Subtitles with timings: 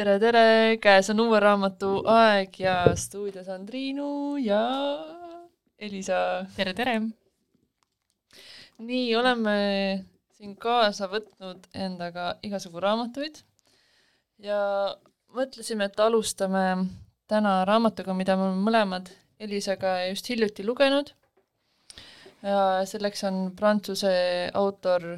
[0.00, 0.42] tere, tere,
[0.80, 4.60] käes on uue raamatu aeg ja stuudios on Triinu ja
[5.76, 6.46] Elisa.
[6.56, 6.94] tere, tere!
[8.80, 9.56] nii, oleme
[10.38, 13.42] siin kaasa võtnud endaga igasugu raamatuid
[14.40, 14.62] ja
[15.36, 16.64] mõtlesime, et alustame
[17.28, 21.12] täna raamatuga, mida me oleme mõlemad Elisaga just hiljuti lugenud.
[22.40, 24.14] ja selleks on prantsuse
[24.54, 25.10] autor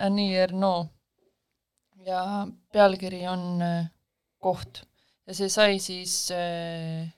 [0.00, 0.88] Annie Ernaux
[2.06, 3.90] ja pealkiri on äh,
[4.44, 4.84] Koht
[5.26, 7.08] ja see sai siis äh,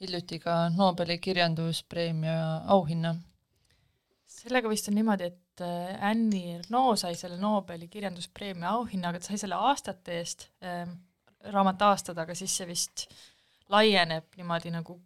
[0.00, 2.36] hiljuti ka Nobeli kirjanduspreemia
[2.72, 3.14] auhinna.
[4.36, 9.30] sellega vist on niimoodi, et äh, Annie Ernaux sai selle Nobeli kirjanduspreemia auhinna, aga ta
[9.30, 10.84] sai selle aastate eest äh,,
[11.52, 13.06] raamat aastad, aga siis see vist
[13.72, 14.98] laieneb niimoodi nagu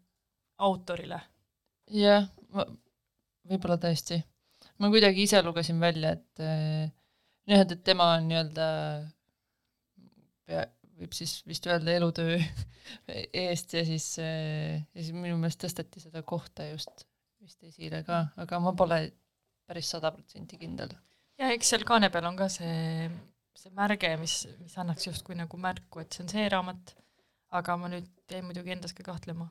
[0.58, 1.20] autorile.
[1.90, 2.26] jah,
[3.48, 4.20] võib-olla tõesti.
[4.78, 6.90] ma kuidagi ise lugesin välja, et äh,
[7.46, 8.68] jah, et, et tema on nii-öelda
[10.50, 10.66] pea,
[11.00, 12.36] võib siis vist öelda elutöö
[13.44, 17.06] eest ja siis, ja siis minu meelest tõsteti seda kohta just
[17.40, 19.00] vist esile ka, aga ma pole
[19.70, 20.92] päris sada protsenti kindel.
[21.40, 23.08] ja eks seal kaane peal on ka see,
[23.56, 26.94] see märge, mis, mis annaks justkui nagu märku, et see on see raamat,
[27.56, 29.48] aga ma nüüd jäin muidugi endas ka kahtlema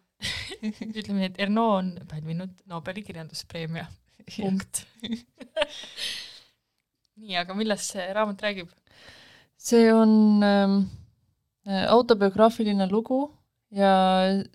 [1.00, 3.88] ütleme nii, et Erno on pälvinud Nobeli kirjanduspreemia,
[4.36, 4.84] punkt
[7.19, 8.72] nii, aga millest see raamat räägib?
[9.60, 10.99] see on ähm, äh,
[11.69, 13.21] autobiograafiline lugu
[13.75, 13.94] ja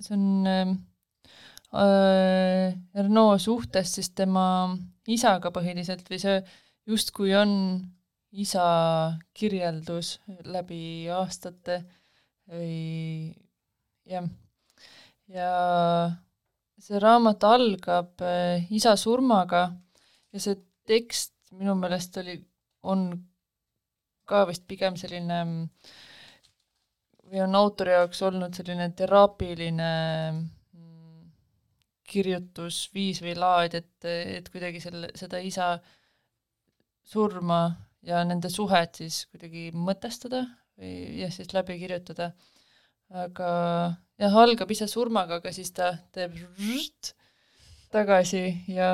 [0.03, 0.77] see on ähm,
[1.75, 4.47] äh, Ernaud suhtest siis tema
[5.07, 6.39] isaga põhiliselt või see
[6.91, 7.53] justkui on
[8.35, 8.65] isa
[9.37, 10.19] kirjeldus
[10.51, 11.85] läbi aastate
[12.51, 13.31] või
[14.11, 14.27] jah,
[15.31, 15.51] ja
[16.83, 19.69] see raamat algab äh, isa surmaga
[20.35, 22.35] ja see tekst minu meelest oli,
[22.83, 23.07] on
[24.29, 25.39] ka vist pigem selline
[27.35, 29.91] või on autori jaoks olnud selline teraapiline
[30.31, 31.25] mm,
[32.07, 35.73] kirjutusviis või laad, et, et kuidagi selle, seda isa
[37.05, 37.67] surma
[38.07, 40.45] ja nende suhet siis kuidagi mõtestada
[40.79, 40.95] või
[41.25, 42.31] jah, siis läbi kirjutada.
[43.11, 43.51] aga
[44.23, 46.39] jah, algab ise surmaga, aga siis ta teeb
[47.91, 48.91] tagasi ja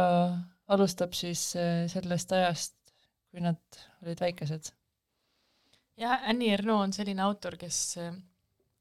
[0.70, 2.76] alustab siis eh, sellest ajast,
[3.30, 3.60] kui nad
[4.00, 4.72] olid väikesed
[6.00, 7.98] jah, Annie Ernaux on selline autor, kes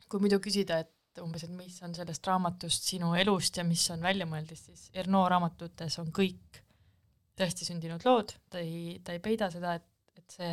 [0.09, 4.03] kui muidu küsida, et umbes, et mis on sellest raamatust sinu elust ja mis on
[4.05, 6.61] väljamõeldis, siis Ernaux raamatutes on kõik
[7.39, 10.51] tõesti sündinud lood, ta ei, ta ei peida seda, et, et see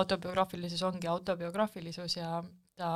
[0.00, 2.38] autobiograafilisus ongi autobiograafilisus ja
[2.78, 2.90] ta,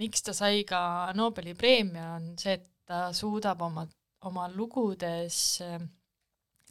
[0.00, 0.80] miks ta sai ka
[1.16, 3.86] Nobeli preemia, on see, et ta suudab oma,
[4.28, 5.80] oma lugudes äh,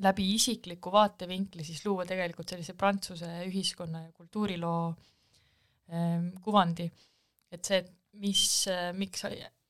[0.03, 4.93] läbi isikliku vaatevinkli siis luua tegelikult sellise Prantsuse ühiskonna ja kultuuriloo
[5.93, 6.89] ähm, kuvandi.
[7.55, 7.91] Et see, et
[8.21, 9.25] mis äh,, miks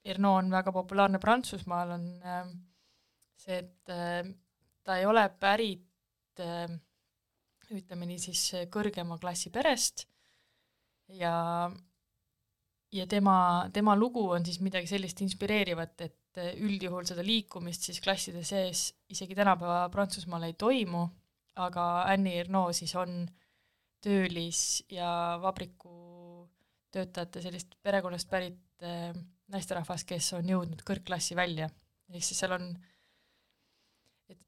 [0.05, 2.43] Ernaud on väga populaarne Prantsusmaal, on äh,
[3.41, 4.21] see, et äh,
[4.85, 6.69] ta ei ole pärit äh,
[7.73, 10.05] ütleme nii siis kõrgema klassi perest.
[11.09, 11.33] Ja
[12.95, 18.01] ja tema, tema lugu on siis midagi sellist inspireerivat, et eh, üldjuhul seda liikumist siis
[18.03, 21.03] klasside sees isegi tänapäeva Prantsusmaal ei toimu,
[21.65, 23.25] aga Annie Ernaux siis on
[24.05, 25.39] töölis- ja
[26.95, 29.13] vabrikutöötajate sellist perekonnast pärit äh,
[29.51, 31.69] naisterahvas, kes on jõudnud kõrgklassi välja.
[32.09, 32.69] ehk siis seal on,
[34.29, 34.39] et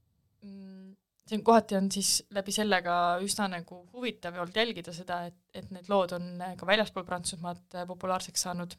[0.43, 0.95] mm,
[1.27, 5.37] see on kohati on siis läbi selle ka üsna nagu huvitav olnud jälgida seda, et,
[5.53, 8.77] et need lood on ka väljaspool Prantsusmaad äh, populaarseks saanud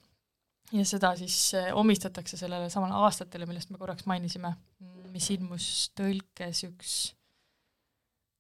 [0.73, 4.55] ja seda siis eh, omistatakse sellele samale aastatele, millest me korraks mainisime,
[5.13, 6.95] mis ilmus tõlkes üks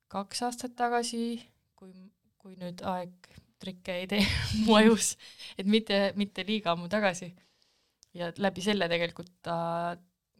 [0.09, 1.43] kaks aastat tagasi,
[1.77, 1.93] kui,
[2.41, 3.29] kui nüüd aeg
[3.63, 4.25] trikke ei tee
[4.67, 5.15] mu ajus,
[5.59, 7.33] et mitte, mitte liiga ammu tagasi.
[8.19, 9.59] ja läbi selle tegelikult ta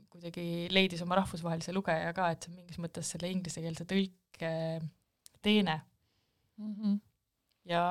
[0.09, 4.53] kuidagi leidis oma rahvusvahelise lugeja ka, et see on mingis mõttes selle inglisekeelse tõlke
[5.45, 5.77] teene
[6.57, 6.73] mm.
[6.75, 6.97] -hmm.
[7.71, 7.83] ja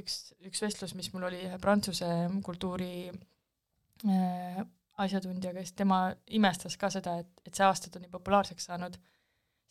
[0.00, 2.08] üks, üks vestlus, mis mul oli ühe prantsuse
[2.46, 4.64] kultuuri äh,
[5.04, 6.06] asjatundjaga, siis tema
[6.38, 7.66] imestas ka seda, et, et see
[8.02, 8.98] nii populaarseks saanud,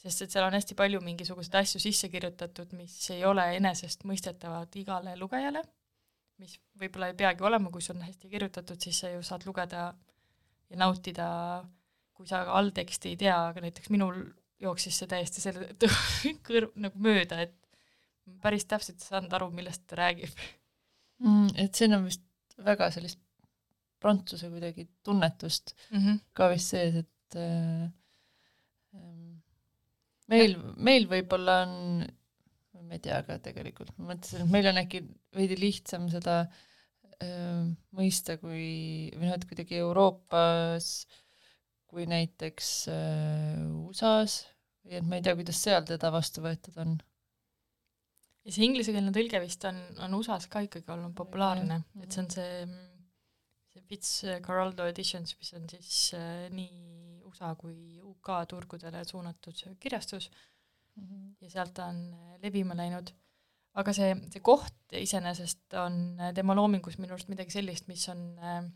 [0.03, 5.15] sest et seal on hästi palju mingisuguseid asju sisse kirjutatud, mis ei ole enesestmõistetavad igale
[5.19, 5.63] lugejale,
[6.43, 9.85] mis võib-olla ei peagi olema, kui see on hästi kirjutatud, siis sa ju saad lugeda
[10.69, 11.27] ja nautida,
[12.13, 14.25] kui sa allteksti ei tea, aga näiteks minul
[14.63, 15.69] jooksis see täiesti selle
[16.47, 17.55] kõrv nagu mööda, et
[18.43, 20.31] päris täpselt ei saanud aru, millest ta räägib
[21.23, 21.49] mm,.
[21.63, 22.23] et siin on vist
[22.63, 23.19] väga sellist
[24.03, 26.23] prantsuse kuidagi tunnetust mm -hmm.
[26.33, 27.89] ka vist sees, et äh,
[30.33, 30.57] meil,
[30.89, 32.03] meil võib-olla on,
[32.83, 35.03] ma ei tea ka tegelikult, ma mõtlesin, et meil on äkki
[35.37, 37.65] veidi lihtsam seda äh,
[37.97, 40.93] mõista kui, või noh, et kuidagi Euroopas
[41.93, 44.47] kui näiteks äh, USA-s
[44.83, 46.95] või et ma ei tea, kuidas seal teda vastu võetud on.
[48.43, 52.31] ja see inglisekeelne tõlge vist on, on USA-s ka ikkagi olnud populaarne, et see on
[52.33, 52.65] see,
[53.73, 60.29] see Fitzcarraldo editions, mis on siis äh, nii USA kui UK turgudele suunatud kirjastus.
[60.95, 61.35] Mm -hmm.
[61.41, 63.09] ja sealt ta on levima läinud.
[63.73, 68.69] Aga see, see koht iseenesest on tema loomingus minu arust midagi sellist, mis on äh,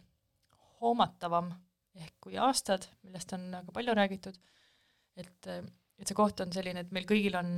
[0.82, 1.52] hoomatavam
[1.98, 4.38] ehk kui aastad, millest on väga palju räägitud,
[5.18, 7.50] et, et see koht on selline, et meil kõigil on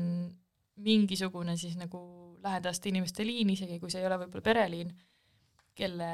[0.80, 2.02] mingisugune siis nagu
[2.44, 4.94] lähedaste inimeste liin, isegi kui see ei ole võib-olla pereliin,
[5.76, 6.12] kelle,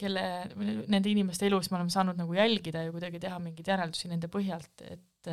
[0.00, 0.22] kelle,
[0.88, 4.86] nende inimeste elus me oleme saanud nagu jälgida ja kuidagi teha mingeid järeldusi nende põhjalt,
[4.88, 5.30] et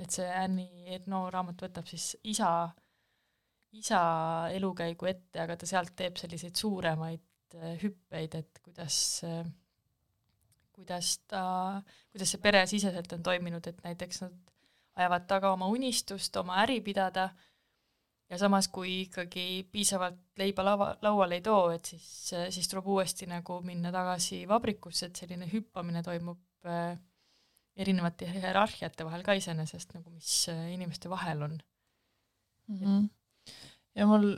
[0.00, 2.70] et see Annie Ernaux raamat võtab siis isa
[3.78, 4.02] isa
[4.54, 9.44] elukäigu ette, aga ta sealt teeb selliseid suuremaid äh, hüppeid, et kuidas, äh,
[10.74, 11.42] kuidas ta,
[12.10, 14.38] kuidas see peresiseselt on toiminud, et näiteks nad
[15.00, 17.30] ajavad taga oma unistust oma äri pidada
[18.30, 23.26] ja samas, kui ikkagi piisavalt leiba lava, lauale ei too, et siis, siis tuleb uuesti
[23.30, 26.94] nagu minna tagasi vabrikusse, et selline hüppamine toimub äh,
[27.76, 31.58] erinevate hierarhiate vahel ka iseenesest nagu, mis äh, inimeste vahel on
[32.68, 32.78] mm.
[32.84, 33.08] -hmm
[33.94, 34.32] ja mul,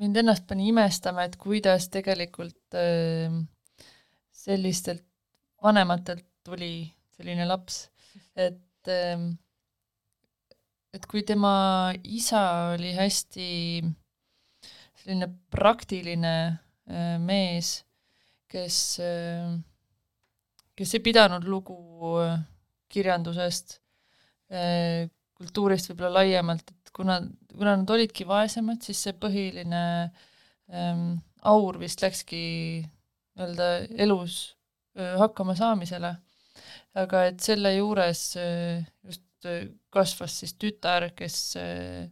[0.00, 3.34] mind ennast pani imestama, et kuidas tegelikult äh,
[4.34, 5.04] sellistelt
[5.62, 7.86] vanematelt tuli selline laps,
[8.36, 9.26] et äh,
[10.96, 12.42] et kui tema isa
[12.74, 13.48] oli hästi
[15.02, 17.78] selline praktiline äh, mees,
[18.50, 19.56] kes äh,,
[20.76, 21.78] kes ei pidanud lugu
[22.24, 22.38] äh,
[22.92, 23.80] kirjandusest
[25.36, 27.18] kultuurist võib-olla laiemalt, kuna,
[27.52, 29.82] kuna nad olidki vaesemad, siis see põhiline
[30.70, 32.44] ähm, aur vist läkski
[33.36, 33.68] nii-öelda
[34.06, 34.38] elus
[34.96, 36.16] äh, hakkama saamisele.
[36.96, 39.25] aga et selle juures äh, just
[39.92, 42.06] kasvas siis tütar, kes äh,,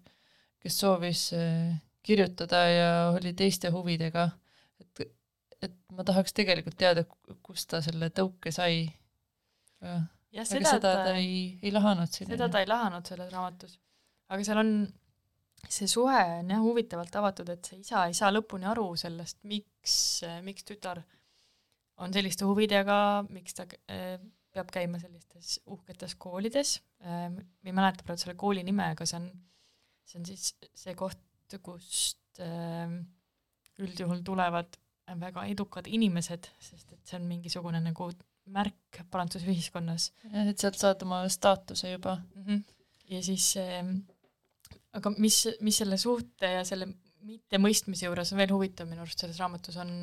[0.63, 4.29] kes soovis äh, kirjutada ja oli teiste huvidega.
[4.81, 5.07] et,
[5.63, 7.05] et ma tahaks tegelikult teada,
[7.43, 8.89] kust ta selle tõuke sai.
[9.81, 13.79] jah, seda ta, ta ei, ei lahanud seda ta ei lahanud selles raamatus
[14.33, 14.71] aga seal on,
[15.69, 19.97] see suhe on jah huvitavalt avatud, et see isa ei saa lõpuni aru sellest, miks,
[20.47, 21.03] miks tütar
[22.03, 22.97] on selliste huvidega,
[23.31, 24.17] miks ta äh,
[24.55, 29.19] peab käima sellistes uhketes koolides äh,, ma ei mäleta praegu selle kooli nime, aga see
[29.21, 29.29] on,
[30.09, 30.47] see on siis
[30.85, 31.21] see koht,
[31.63, 32.95] kust äh,
[33.85, 34.79] üldjuhul tulevad
[35.21, 38.09] väga edukad inimesed, sest et see on mingisugune nagu
[38.55, 40.11] märk Prantsuse ühiskonnas.
[40.33, 42.45] et sealt saad oma staatuse juba mm.
[42.45, 42.63] -hmm.
[43.13, 43.85] ja siis äh,
[44.93, 46.89] aga mis, mis selle suhte ja selle
[47.25, 49.95] mittemõistmise juures on veel huvitav minu arust selles raamatus, on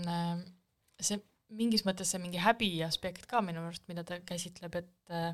[1.01, 1.20] see
[1.58, 5.34] mingis mõttes see mingi häbi aspekt ka minu arust, mida ta käsitleb, et äh,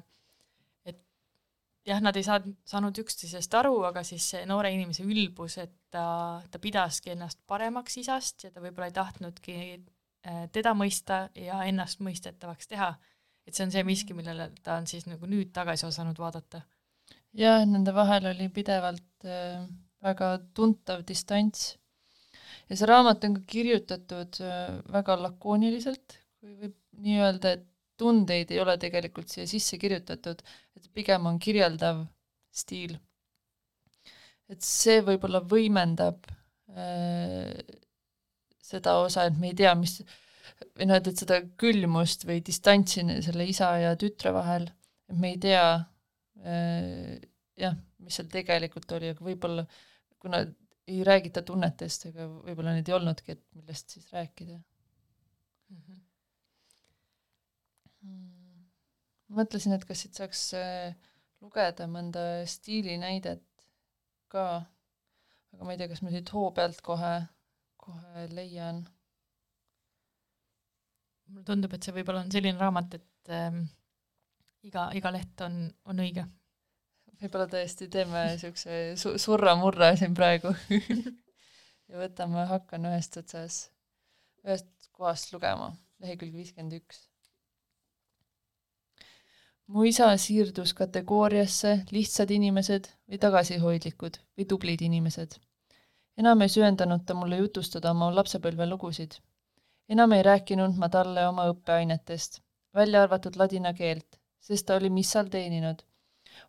[1.88, 6.08] jah, nad ei saanud, saanud üksteisest aru, aga siis see noore inimese ülbus, et ta,
[6.52, 12.04] ta pidaski ennast paremaks isast ja ta võib-olla ei tahtnudki äh, teda mõista ja ennast
[12.04, 12.96] mõistetavaks teha.
[13.48, 16.66] et see on see miski, millele ta on siis nagu nüüd tagasi osanud vaadata
[17.38, 19.66] jah, nende vahel oli pidevalt äh,
[20.04, 21.78] väga tuntav distants.
[22.70, 27.66] ja see raamat on ka kirjutatud äh, väga lakooniliselt, kui võib nii öelda, et
[27.98, 30.44] tundeid ei ole tegelikult siia sisse kirjutatud,
[30.78, 32.06] et pigem on kirjeldav
[32.54, 32.98] stiil.
[34.48, 36.30] et see võib-olla võimendab
[36.72, 37.52] äh,
[38.64, 40.00] seda osa, et me ei tea, mis
[40.78, 44.70] või noh, et, et seda külmust või distantsi selle isa ja tütre vahel,
[45.10, 45.68] et me ei tea,
[46.46, 47.18] Äh,
[47.58, 49.64] jah, mis seal tegelikult oli, aga võib-olla
[50.22, 50.44] kuna
[50.88, 55.80] ei räägita tunnetest, ega võib-olla neid ei olnudki, et millest siis rääkida mm.
[55.80, 56.04] -hmm.
[59.38, 60.96] Mõtlesin, et kas siit saaks äh,
[61.44, 63.44] lugeda mõnda stiilinäidet
[64.32, 64.46] ka,
[65.56, 67.14] aga ma ei tea, kas ma siit hoo pealt kohe,
[67.82, 68.84] kohe leian.
[71.28, 73.66] mulle tundub, et see võib-olla on selline raamat, et ähm,
[74.68, 76.26] iga, iga leht on, on õige.
[77.22, 80.54] võib-olla tõesti teeme niisuguse su-, surra-murra siin praegu
[81.90, 83.68] ja võtame, hakkan ühest otsas,
[84.46, 85.74] ühest kohast lugema,
[86.04, 87.06] lehekülg viiskümmend üks.
[89.68, 95.36] Mu isa siirdus kategooriasse lihtsad inimesed või tagasihoidlikud või tublid inimesed.
[96.18, 99.18] enam ei söandanud ta mulle jutustada oma lapsepõlvelugusid.
[99.90, 102.40] enam ei rääkinud ma talle oma õppeainetest,
[102.74, 105.84] välja arvatud ladina keelt, sest ta oli missal teeninud.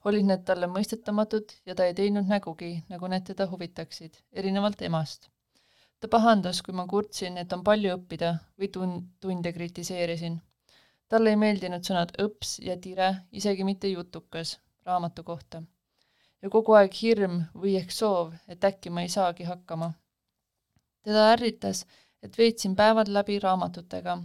[0.04, 5.28] olid need talle mõistetamatud ja ta ei teinud nägugi, nagu need teda huvitaksid, erinevalt emast.
[6.00, 10.40] ta pahandas, kui ma kurtsin, et on palju õppida või tun-, tunde kritiseerisin.
[11.08, 15.62] Talle ei meeldinud sõnad õps ja tire, isegi mitte jutukas raamatu kohta.
[16.42, 19.92] ja kogu aeg hirm või ehk soov, et äkki ma ei saagi hakkama.
[21.02, 21.86] teda ärritas,
[22.22, 24.18] et veetsin päevad läbi raamatutega.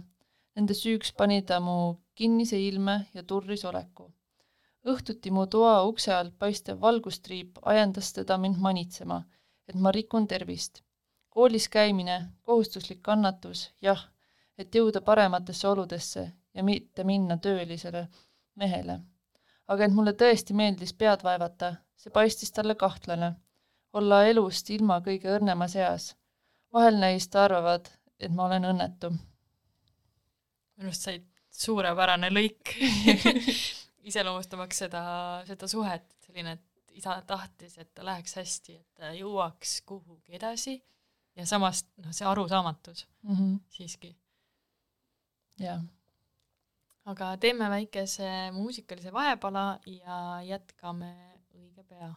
[0.56, 1.76] Nende süüks pani ta mu
[2.14, 4.12] kinnise ilme ja turris oleku.
[4.92, 9.22] õhtuti mu toa ukse alt paistev valgustriip ajendas teda mind manitsema,
[9.68, 10.82] et ma rikun tervist.
[11.28, 14.08] koolis käimine, kohustuslik kannatus, jah,
[14.58, 18.08] et jõuda parematesse oludesse ja mitte minna töölisele
[18.54, 19.00] mehele.
[19.68, 23.34] aga et mulle tõesti meeldis pead vaevata, see paistis talle kahtlane.
[23.92, 26.16] olla elust ilma kõige õrnemas eas.
[26.72, 27.88] vahel neist arvavad,
[28.20, 29.10] et ma olen õnnetu.
[30.76, 32.76] minu arust said suurepärane lõik
[34.08, 35.02] iseloomustamaks seda,
[35.46, 40.76] seda suhet, selline, et isa tahtis, et ta läheks hästi, et ta jõuaks kuhugi edasi
[41.36, 43.58] ja samas noh, see arusaamatus mm -hmm.
[43.68, 44.16] siiski.
[45.58, 45.82] jah.
[47.12, 51.12] Aga teeme väikese muusikalise vahepala ja jätkame
[51.54, 52.14] õige pea.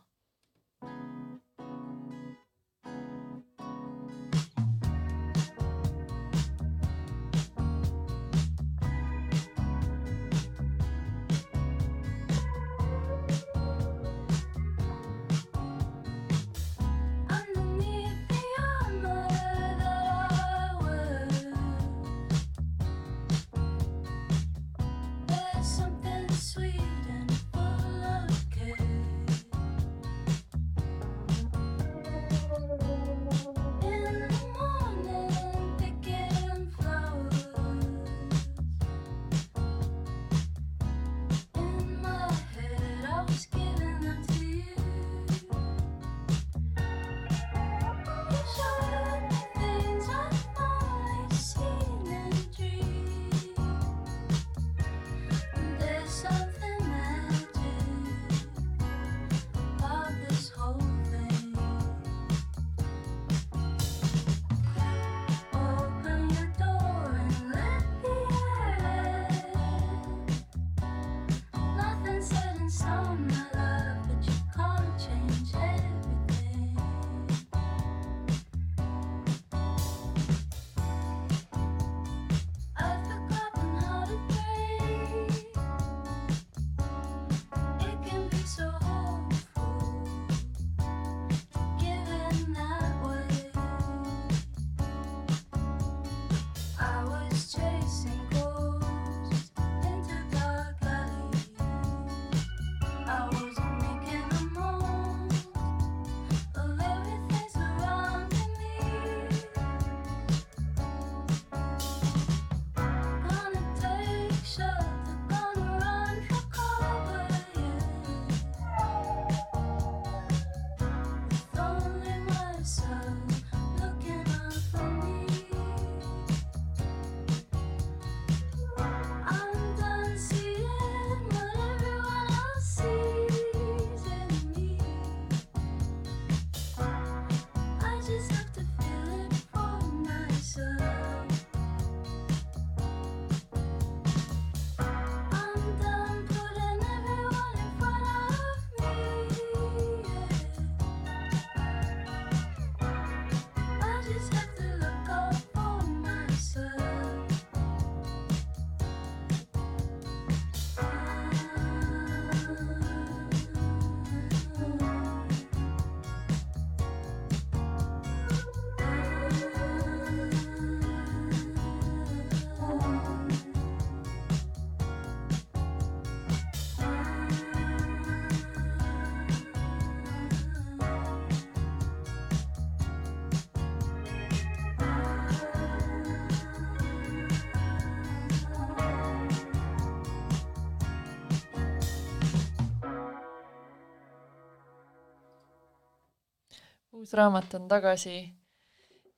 [197.08, 198.18] Uus raamat on tagasi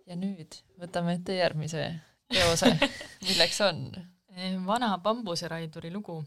[0.05, 1.87] ja nüüd võtame ette järgmise
[2.29, 2.69] teose,
[3.27, 3.87] milleks on?
[4.67, 6.19] Vana bambuseraiduri lugu.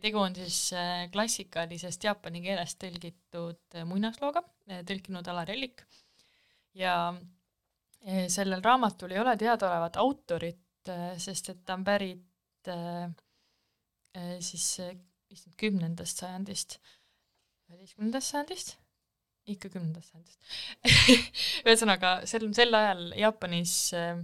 [0.00, 4.44] tegu on siis äh, klassikalisest jaapani keelest tõlgitud äh, muinaslooga,
[4.86, 5.80] tõlkinud Alar Ellik.
[6.76, 7.14] Ja
[8.28, 12.68] sellel raamatul ei ole teadaolevat autorit, sest et ta on pärit
[14.44, 14.66] siis
[15.56, 16.76] kümnendast sajandist,
[17.70, 18.76] üheteistkümnendast sajandist
[19.52, 21.02] ikka kümnendast sajandist
[21.66, 24.18] ühesõnaga, sel, sel ajal Jaapanis äh,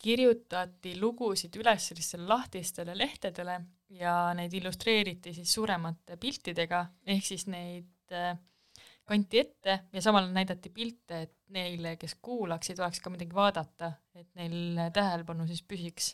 [0.00, 3.58] kirjutati lugusid üles sellistele lahtistele lehtedele
[4.00, 8.32] ja neid illustreeriti siis suuremate piltidega, ehk siis neid äh,
[9.10, 13.92] kanti ette ja samal ajal näidati pilte, et neile, kes kuulaksid, oleks ka midagi vaadata,
[14.14, 16.12] et neil tähelepanu siis püsiks.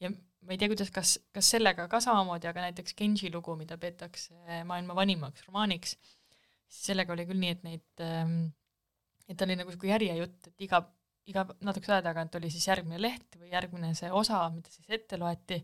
[0.00, 3.76] ja ma ei tea, kuidas, kas, kas sellega ka samamoodi, aga näiteks Genji lugu, mida
[3.78, 5.96] peetakse maailma vanimaks romaaniks,
[6.68, 8.36] siis sellega oli küll nii, et neid, ähm,
[9.28, 10.82] et oli nagu niisugune järjejutt, et iga,
[11.30, 15.18] iga natukese aja tagant oli siis järgmine leht või järgmine see osa, mida siis ette
[15.20, 15.60] loeti,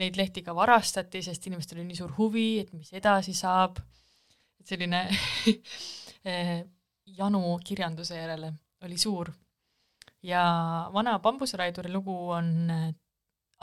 [0.00, 3.78] neid lehti ka varastati, sest inimestel oli nii suur huvi, et mis edasi saab,
[4.60, 5.04] et selline
[6.30, 6.58] eh,
[7.14, 8.52] janu kirjanduse järele
[8.84, 9.32] oli suur.
[10.24, 10.42] ja
[10.92, 12.68] vana bambuseraiduri lugu on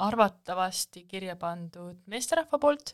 [0.01, 2.93] arvatavasti kirja pandud meesterahva poolt,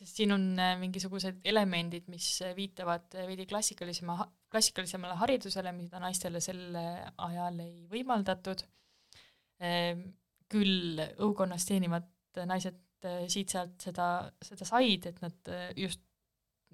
[0.00, 4.16] sest siin on äh, mingisugused elemendid, mis äh, viitavad äh, veidi klassikalisema,
[4.50, 8.64] klassikalisemale haridusele, mida naistele sel ajal ei võimaldatud.
[9.60, 10.06] Ehm,
[10.50, 12.08] küll õukonnas teenivad
[12.48, 14.06] naised siit-sealt seda,
[14.44, 16.02] seda said, et nad just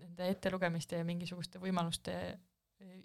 [0.00, 2.14] nende ettelugemiste ja mingisuguste võimaluste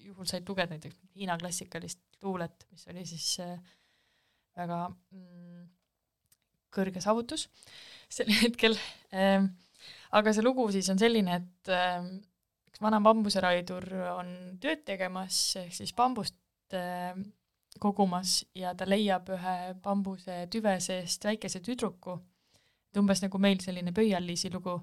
[0.01, 3.27] juhul said lugeda näiteks Hiina klassikalist luulet, mis oli siis
[4.57, 5.67] väga mm,
[6.73, 7.49] kõrge saavutus
[8.11, 8.79] sel hetkel
[9.11, 9.51] ähm,.
[10.17, 12.09] Aga see lugu siis on selline, et ähm,
[12.69, 16.37] üks vana bambuseraidur on tööd tegemas, ehk siis bambust
[16.77, 17.23] ähm,
[17.81, 22.17] kogumas ja ta leiab ühe bambuse tüve seest väikese tüdruku,
[22.91, 24.75] et umbes nagu meil selline Pöial-Liisi lugu,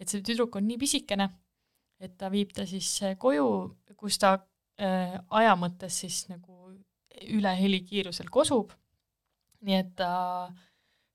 [0.00, 1.28] et see tüdruk on nii pisikene,
[2.00, 3.48] et ta viib ta siis koju,
[4.00, 4.36] kus ta
[4.80, 6.72] äh, aja mõttes siis nagu
[7.30, 8.72] üle helikiirusel kosub,
[9.64, 10.14] nii et ta
[10.48, 10.62] äh,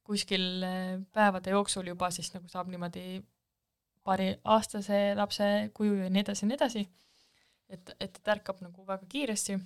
[0.09, 3.19] kuskil eh, päevade jooksul juba siis nagu saab niimoodi
[4.10, 6.86] paariaastase lapse kuju ja nii edasi ja nii edasi,
[7.69, 9.60] et, et ta ärkab nagu väga kiiresti.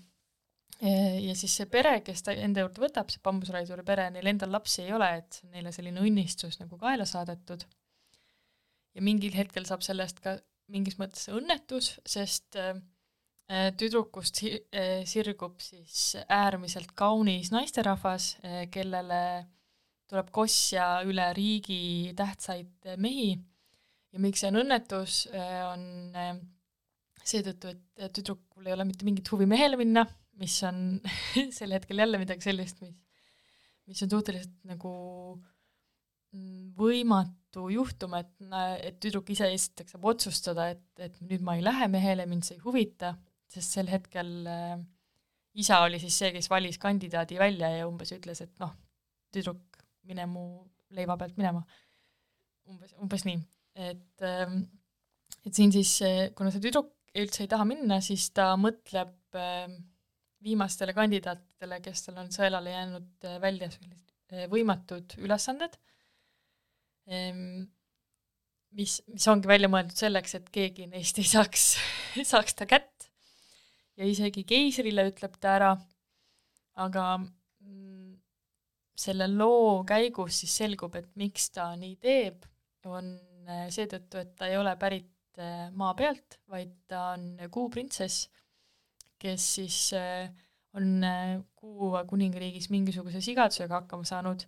[0.84, 4.82] Ja siis see pere, kes ta enda juurde võtab, see bambusraiduri pere, neil endal lapsi
[4.84, 7.64] ei ole, et neile selline õnnistus nagu kaela saadetud.
[8.94, 10.36] ja mingil hetkel saab sellest ka
[10.74, 12.76] mingis mõttes õnnetus, sest äh,
[13.80, 19.24] tüdrukust äh, sirgub siis äärmiselt kaunis naisterahvas äh,, kellele
[20.10, 23.38] tuleb kosja üle riigi tähtsaid mehi
[24.14, 25.86] ja miks see on õnnetus, äh, on
[26.18, 26.36] äh,
[27.24, 30.06] seetõttu, et tüdrukul ei ole mitte mingit huvi mehele minna,
[30.42, 31.00] mis on
[31.58, 32.96] sel hetkel jälle midagi sellist, mis,
[33.90, 34.94] mis on suhteliselt nagu
[36.34, 38.34] mm, võimatu juhtum, et,
[38.84, 42.60] et tüdruk ise esiteks saab otsustada, et, et nüüd ma ei lähe mehele, mind see
[42.60, 43.16] ei huvita,
[43.54, 44.78] sest sel hetkel äh,
[45.54, 48.74] isa oli siis see, kes valis kandidaadi välja ja umbes ütles, et noh,
[49.34, 50.46] tüdruk mine mu
[50.94, 51.64] leiva pealt minema.
[52.70, 53.40] umbes, umbes nii,
[53.76, 54.64] et, ähm,
[55.44, 55.98] et siin siis,
[56.38, 59.76] kuna see tüdruk üldse ei taha minna, siis ta mõtleb ähm,
[60.44, 65.78] viimastele kandidaatidele, kes tal on sõelale jäänud äh, välja sellised äh, võimatud ülesanded,
[67.12, 67.64] ähm,
[68.78, 71.74] mis, mis ongi välja mõeldud selleks, et keegi neist ei saaks,
[72.34, 73.10] saaks ta kätt.
[73.94, 75.74] Ja isegi keisrile ütleb ta ära,
[76.82, 77.06] aga
[78.98, 82.46] selle loo käigus siis selgub, et miks ta nii teeb,
[82.90, 83.14] on
[83.48, 88.28] äh, seetõttu, et ta ei ole pärit äh, maa pealt, vaid ta on kuuprintsess,
[89.20, 90.28] kes siis äh,
[90.74, 91.06] on
[91.64, 94.42] Kuu kuningriigis mingisuguse sigadusega hakkama saanud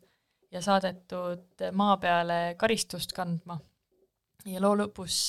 [0.52, 3.60] ja saadetud maa peale karistust kandma.
[4.46, 5.20] ja loo lõpus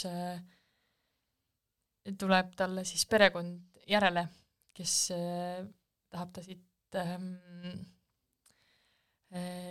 [2.19, 4.27] tuleb talle siis perekond järele,
[4.75, 4.97] kes
[6.11, 7.31] tahab ta siit ähm,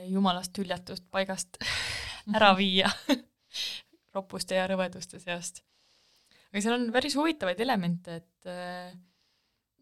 [0.08, 1.58] jumalast hüljatust paigast
[2.36, 2.90] ära viia
[4.16, 5.62] roppuste ja rõveduste seast.
[6.50, 8.92] aga seal on päris huvitavaid elemente, et eh,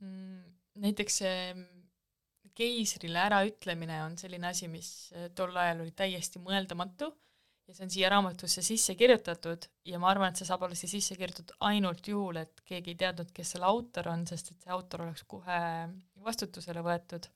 [0.02, 0.44] mm,
[0.84, 1.40] näiteks see
[2.54, 7.10] keisrile äraütlemine on selline asi, mis eh, tol ajal oli täiesti mõeldamatu
[7.68, 10.92] ja see on siia raamatusse sisse kirjutatud ja ma arvan, et see saab olla siia
[10.92, 14.74] sisse kirjutatud ainult juhul, et keegi ei teadnud, kes selle autor on, sest et see
[14.76, 15.62] autor oleks kohe
[16.26, 17.30] vastutusele võetud.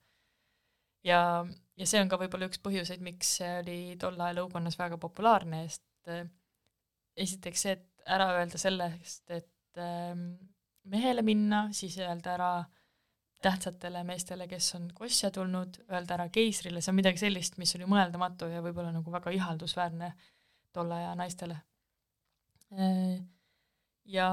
[1.06, 1.20] ja
[1.78, 5.62] ja see on ka võib-olla üks põhjuseid, miks see oli tol ajal õukonnas väga populaarne,
[5.68, 6.26] sest äh,
[7.24, 10.14] esiteks see, et ära öelda sellest, et äh,
[10.88, 12.50] mehele minna, siis öelda ära
[13.44, 17.86] tähtsatele meestele, kes on kosja tulnud, öelda ära keisrile, see on midagi sellist, mis oli
[17.90, 20.10] mõeldamatu ja võib-olla nagu väga ihaldusväärne
[20.74, 21.60] tolle aja naistele.
[22.74, 23.20] Äh,
[24.08, 24.28] ja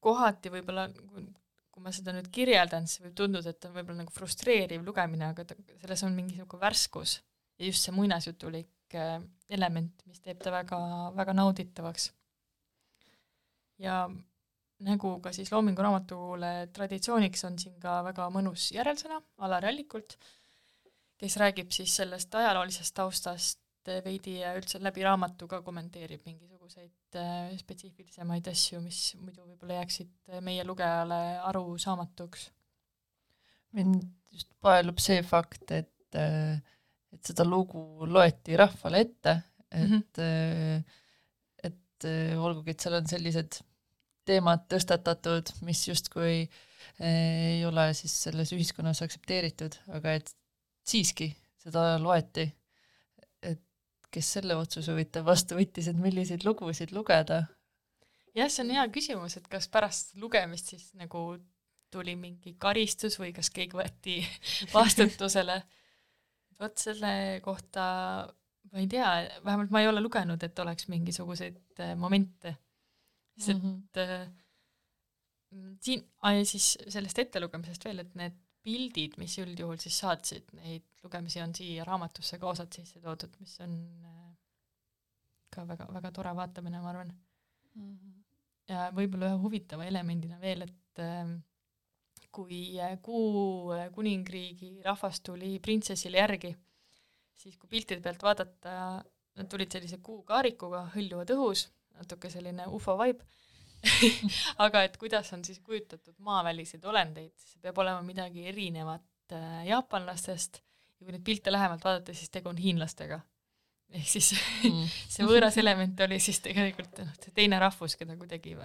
[0.00, 4.84] kohati võib-olla, kui ma seda nüüd kirjeldan, siis võib tunduda, et on võib-olla nagu frustreeriv
[4.86, 5.44] lugemine, aga
[5.82, 7.18] selles on mingi niisugune värskus
[7.60, 10.80] ja just see muinasjutulik äh, element, mis teeb ta väga,
[11.16, 12.10] väga nauditavaks.
[13.80, 14.02] ja
[14.84, 20.16] nagu ka siis Loomingu Raamatukogule traditsiooniks on siin ka väga mõnus järelsõna Alar Allikult,
[21.20, 23.60] kes räägib siis sellest ajaloolisest taustast
[24.04, 30.40] veidi ja üldse läbi raamatu ka kommenteerib mingisuguseid äh, spetsiifilisemaid asju, mis muidu võib-olla jääksid
[30.44, 32.50] meie lugejale arusaamatuks.
[33.72, 36.60] mind just paelub see fakt, et, äh,
[37.14, 39.36] et seda lugu loeti rahvale ette,
[39.70, 40.84] et mm, -hmm.
[41.70, 43.60] et olgugi, et seal on sellised
[44.26, 46.48] teemad tõstatatud, mis justkui
[47.00, 50.34] ei ole siis selles ühiskonnas aktsepteeritud, aga et
[50.86, 52.46] siiski seda loeti.
[53.42, 53.62] et
[54.10, 57.44] kes selle otsuse huvitav vastu võttis, et milliseid lugusid lugeda?
[58.34, 61.38] jah, see on hea küsimus, et kas pärast lugemist siis nagu
[61.90, 64.20] tuli mingi karistus või kas keegi võeti
[64.76, 65.60] vastutusele.
[66.60, 67.84] Vot selle kohta
[68.70, 69.08] ma ei tea,
[69.44, 72.56] vähemalt ma ei ole lugenud, et oleks mingisuguseid äh, momente
[73.40, 75.76] sest mm -hmm.
[75.80, 76.04] siin,
[76.44, 81.84] siis sellest ettelugemisest veel, et need pildid, mis üldjuhul siis saatsid neid lugemisi, on siia
[81.84, 84.32] raamatusse ka osad sisse toodud, mis on äh,
[85.54, 87.14] ka väga, väga tore vaatamine, ma arvan
[87.74, 87.94] mm.
[87.96, 88.18] -hmm.
[88.68, 91.04] ja võib-olla ühe huvitava elemendina veel, et
[92.30, 96.54] kui Kuu kuningriigi rahvas tuli printsessile järgi,
[97.34, 98.74] siis kui piltide pealt vaadata,
[99.36, 101.68] nad tulid sellise kuukaarikuga, hõljuvad õhus
[102.00, 103.26] natuke selline ufo vibe
[104.64, 110.60] aga et kuidas on siis kujutatud maaväliseid olendeid, see peab olema midagi erinevat äh, jaapanlastest
[110.60, 113.20] ja kui neid pilte lähemalt vaadata, siis tegu on hiinlastega.
[113.96, 114.86] ehk siis mm.
[115.14, 118.56] see võõras element oli siis tegelikult noh, see teine rahvus, keda kuidagi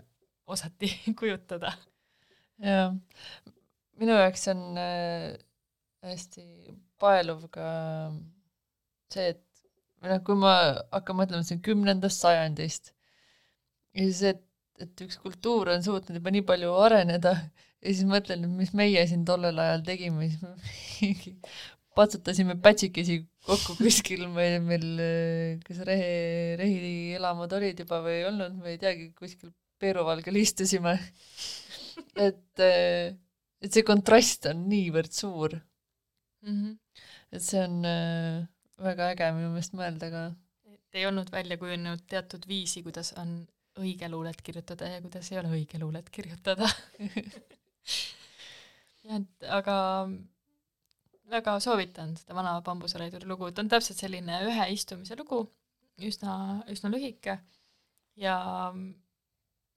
[0.47, 1.73] osati kujutada.
[2.63, 2.95] Jah,
[3.99, 5.35] minu jaoks on äh,
[6.05, 6.45] hästi
[7.01, 7.67] paeluv ka
[9.11, 9.43] see, et
[10.01, 10.55] või noh, kui ma
[10.93, 12.91] hakkan mõtlema siin kümnendast sajandist
[13.95, 14.43] ja siis, et,
[14.81, 19.25] et üks kultuur on suutnud juba nii palju areneda ja siis mõtlen, mis meie siin
[19.27, 21.35] tollel ajal tegime, siis me
[21.95, 24.87] patsutasime pätsikesi kokku kuskil, tea, meil
[25.65, 30.95] kas rehe, rehielamud olid juba või ei olnud, ma ei teagi, kuskil Peeruvalgel istusime.
[32.15, 36.51] Et, et see kontrast on niivõrd suur mm.
[36.51, 36.77] -hmm.
[37.31, 38.45] et see on äh,
[38.81, 40.23] väga äge minu meelest mõelda ka.
[40.73, 43.37] et ei olnud välja kujunenud teatud viisi, kuidas on
[43.79, 46.69] õige luulet kirjutada ja kuidas ei ole õige luulet kirjutada
[49.05, 49.75] jah, et aga
[51.31, 55.41] väga soovitan seda vana bambusereiduri lugu, ta on täpselt selline ühe istumise lugu,
[56.05, 57.39] üsna, üsna lühike
[58.19, 58.37] ja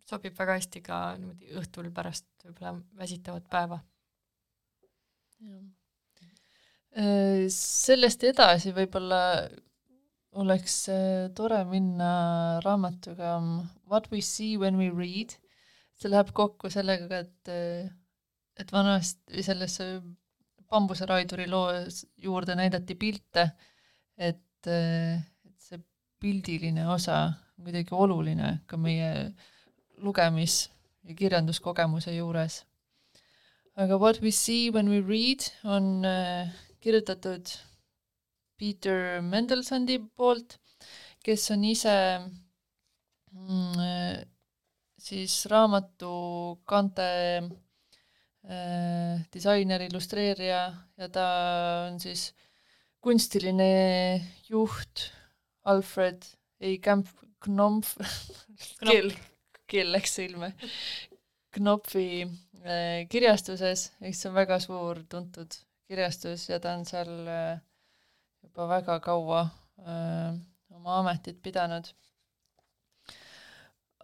[0.08, 3.78] sobib väga hästi ka niimoodi õhtul pärast võib-olla väsitavat päeva.
[6.98, 9.20] Äh, sellest edasi võib-olla
[10.42, 15.36] oleks äh, tore minna raamatuga um, What we see when we read.
[15.98, 17.88] see läheb kokku sellega, et, äh,
[18.54, 19.80] et vanasti selles
[20.70, 21.72] bambuseraiduri loo
[22.22, 23.48] juurde näidati pilte,
[24.14, 25.18] et, äh,
[25.48, 25.80] et see
[26.22, 27.24] pildiline osa
[27.58, 29.10] on kuidagi oluline ka meie
[30.02, 30.68] lugemis-
[31.04, 32.64] ja kirjanduskogemuse juures.
[33.76, 36.04] aga What we see when we read on
[36.80, 37.46] kirjutatud
[38.58, 40.58] Peter Mendelssohni poolt,
[41.24, 41.94] kes on ise
[43.30, 44.24] mm,
[44.98, 46.10] siis raamatu
[46.68, 47.06] kaante
[48.48, 50.62] äh, disainer, illustreerija
[50.98, 51.28] ja ta
[51.86, 52.32] on siis
[53.00, 53.70] kunstiline
[54.50, 55.08] juht
[55.68, 56.24] Alfred
[56.60, 57.06] ei Kämp,
[57.44, 57.94] Knopf,
[58.82, 59.12] keel,
[59.68, 60.52] keel läks silme,
[61.58, 65.54] Knopfi äh, kirjastuses, ehk see on väga suur tuntud
[65.88, 67.60] kirjastus ja ta on seal äh,
[68.44, 69.40] juba väga kaua
[69.78, 70.30] öö,
[70.76, 71.88] oma ametit pidanud.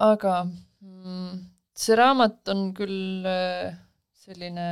[0.00, 1.38] aga mm,
[1.76, 3.70] see raamat on küll öö,
[4.24, 4.68] selline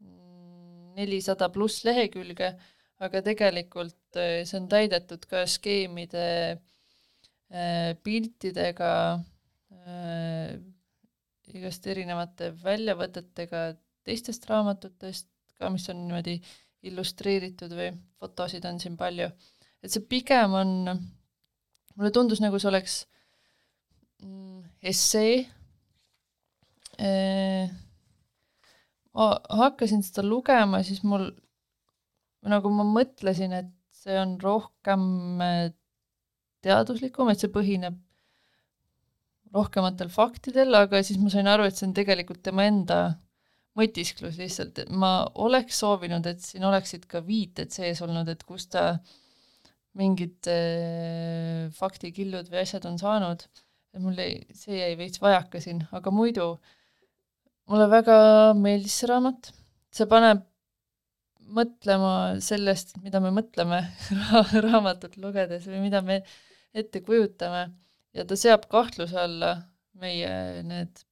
[0.00, 2.52] mm, nelisada pluss lehekülge,
[3.00, 6.26] aga tegelikult öö, see on täidetud ka skeemide,
[8.02, 8.90] piltidega,
[11.54, 13.64] igast erinevate väljavõtetega
[14.04, 16.38] teistest raamatutest ka, mis on niimoodi
[16.84, 19.30] illustreeritud või fotosid on siin palju,
[19.84, 20.72] et see pigem on,
[21.94, 22.98] mulle tundus nagu see oleks
[24.24, 24.60] mm,
[24.92, 25.38] essee
[26.98, 27.70] eh,.
[29.14, 29.30] ma
[29.62, 31.30] hakkasin seda lugema, siis mul
[32.44, 33.72] nagu ma mõtlesin, et
[34.04, 35.04] see on rohkem
[35.44, 35.68] eh,
[36.64, 37.96] teaduslikum, et see põhineb
[39.54, 42.98] rohkematel faktidel, aga siis ma sain aru, et see on tegelikult tema enda
[43.78, 48.72] mõtisklus lihtsalt, et ma oleks soovinud, et siin oleksid ka viited sees olnud, et kust
[48.74, 48.94] ta
[49.98, 53.44] mingid äh, faktikillud või asjad on saanud,
[54.02, 56.48] mul ei, see jäi veits vajaka siin, aga muidu
[57.70, 58.16] mulle väga
[58.58, 59.52] meeldis see raamat,
[59.94, 60.42] see paneb
[61.54, 63.84] mõtlema sellest, mida me mõtleme
[64.66, 66.22] raamatut lugedes või mida me
[66.74, 67.68] ette kujutame
[68.14, 69.54] ja ta seab kahtluse alla
[70.00, 71.04] meie need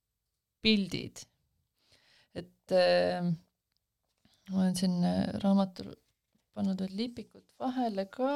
[0.62, 1.24] pildid.
[2.38, 3.26] et äh,
[4.50, 5.02] ma olen siin
[5.42, 5.92] raamatul
[6.56, 8.32] pannud veel lipikud vahele ka,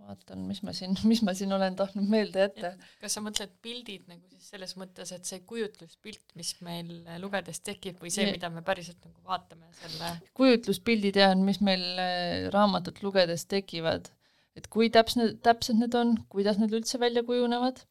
[0.00, 2.72] vaatan, mis ma siin, mis ma siin olen tahtnud meelde jätta.
[3.02, 8.00] kas sa mõtled pildid nagu siis selles mõttes, et see kujutluspilt, mis meil lugedes tekib
[8.02, 13.46] või see, mida me päriselt nagu vaatame selle kujutluspildid jah, mis meil äh, raamatut lugedes
[13.50, 14.10] tekivad,
[14.58, 17.84] et kui täpsed, täpsed need on, kuidas need üldse välja kujunevad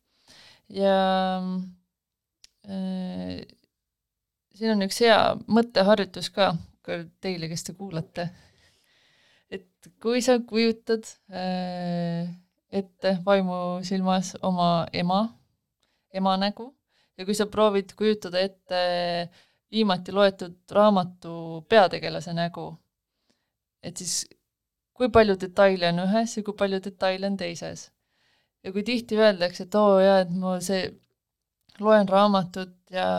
[0.70, 0.98] ja
[2.70, 3.40] äh,
[4.56, 6.54] siin on üks hea mõtteharjutus ka,
[6.86, 8.30] ka teile, kes te kuulate
[9.80, 12.30] et kui sa kujutad äh,
[12.72, 15.22] ette vaimusilmas oma ema,
[16.14, 16.70] ema nägu
[17.18, 18.82] ja kui sa proovid kujutada ette
[19.72, 22.72] viimati loetud raamatu peategelase nägu,
[23.84, 24.24] et siis
[24.94, 27.90] kui palju detaile on ühes ja kui palju detaile on teises.
[28.64, 30.88] Ja kui tihti öeldakse, et oo jaa, et ma see,
[31.80, 33.10] loen raamatut ja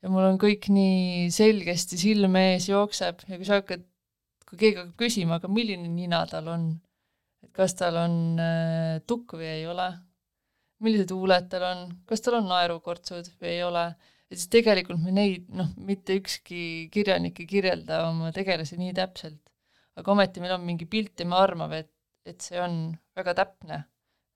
[0.00, 3.84] ja mul on kõik nii selgesti silme ees jookseb ja kui sa hakkad
[4.50, 6.70] kui keegi hakkab küsima, aga milline nina tal on,
[7.44, 9.86] et kas tal on äh, tukk või ei ole,
[10.82, 13.84] millised huuled tal on, kas tal on naerukortsud või ei ole,
[14.26, 19.40] ja siis tegelikult me neid, noh, mitte ükski kirjanik ei kirjelda oma tegelasi nii täpselt.
[20.00, 21.90] aga ometi meil on mingi pilt ja me arvame, et,
[22.26, 22.76] et see on
[23.18, 23.82] väga täpne,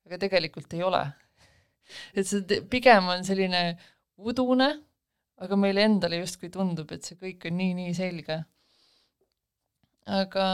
[0.07, 1.05] aga tegelikult ei ole.
[2.15, 3.77] et see pigem on selline
[4.17, 4.71] udune,
[5.45, 8.45] aga meile endale justkui tundub, et see kõik on nii-nii selge
[10.11, 10.47] aga,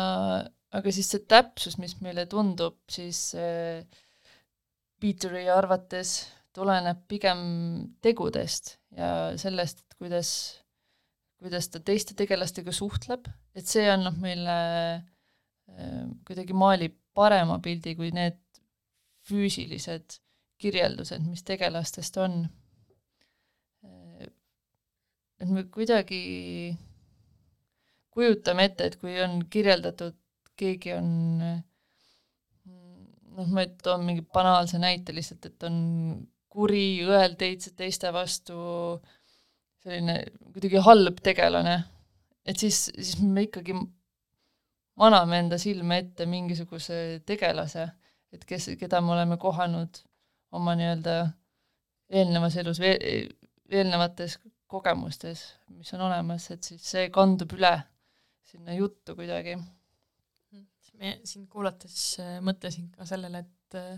[0.76, 3.82] aga siis see täpsus, mis meile tundub, siis äh,
[5.00, 7.40] Peteri arvates tuleneb pigem
[8.04, 10.30] tegudest ja sellest, et kuidas,
[11.40, 14.56] kuidas ta teiste tegelastega suhtleb, et see annab meile
[14.98, 18.38] äh, kuidagi maalib parema pildi kui need
[19.28, 20.20] füüsilised
[20.60, 22.42] kirjeldused, mis tegelastest on.
[25.40, 26.76] et me kuidagi
[28.12, 30.16] kujutame ette, et kui on kirjeldatud,
[30.60, 31.06] keegi on
[33.40, 35.78] noh, ma toon mingi banaalse näite lihtsalt, et on
[36.50, 38.58] kuri, õelteitsed teiste vastu,
[39.80, 40.18] selline
[40.50, 41.78] kuidagi halb tegelane,
[42.44, 43.76] et siis, siis me ikkagi
[45.00, 47.86] maname enda silme ette mingisuguse tegelase,
[48.32, 50.02] et kes, keda me oleme kohanud
[50.56, 51.16] oma nii-öelda
[52.10, 52.80] eelnevas elus,
[53.70, 54.38] eelnevates
[54.70, 57.72] kogemustes, mis on olemas, et siis see kandub üle
[58.50, 59.58] sinna juttu kuidagi.
[61.00, 63.94] me sind kuulates äh, mõtlesin ka sellele, et äh,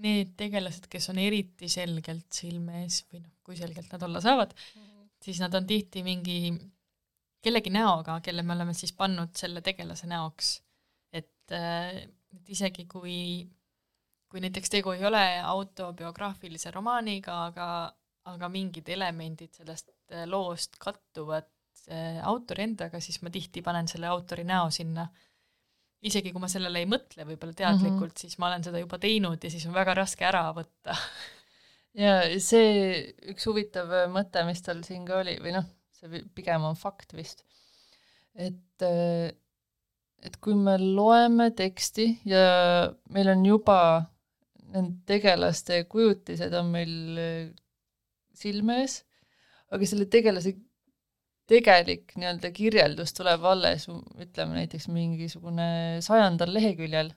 [0.00, 4.54] need tegelased, kes on eriti selgelt silme ees või noh, kui selgelt nad olla saavad
[4.54, 5.08] mm, -hmm.
[5.24, 6.38] siis nad on tihti mingi
[7.44, 10.62] kellegi näoga, kelle me oleme siis pannud selle tegelase näoks.
[11.12, 13.46] et, äh, et isegi kui,
[14.28, 17.68] kui näiteks tegu ei ole autobiograafilise romaaniga, aga,
[18.28, 19.94] aga mingid elemendid sellest
[20.28, 21.48] loost kattuvad
[21.88, 25.06] Äh, autori endaga, siis ma tihti panen selle autori näo sinna.
[26.04, 28.20] isegi kui ma sellele ei mõtle võib-olla teadlikult mm, -hmm.
[28.20, 30.94] siis ma olen seda juba teinud ja siis on väga raske ära võtta.
[32.04, 32.12] ja
[32.44, 33.00] see
[33.32, 37.42] üks huvitav mõte, mis tal siin ka oli, või noh, see pigem on fakt vist,
[38.34, 39.32] et äh,
[40.26, 42.44] et kui me loeme teksti ja
[43.14, 43.80] meil on juba
[44.74, 47.50] need tegelaste kujutised on meil äh,
[48.36, 49.02] silme ees,
[49.72, 50.54] aga selle tegelase
[51.48, 53.86] tegelik nii-öelda kirjeldus tuleb alles,
[54.20, 55.68] ütleme näiteks mingisugune
[56.04, 57.14] sajandal leheküljel,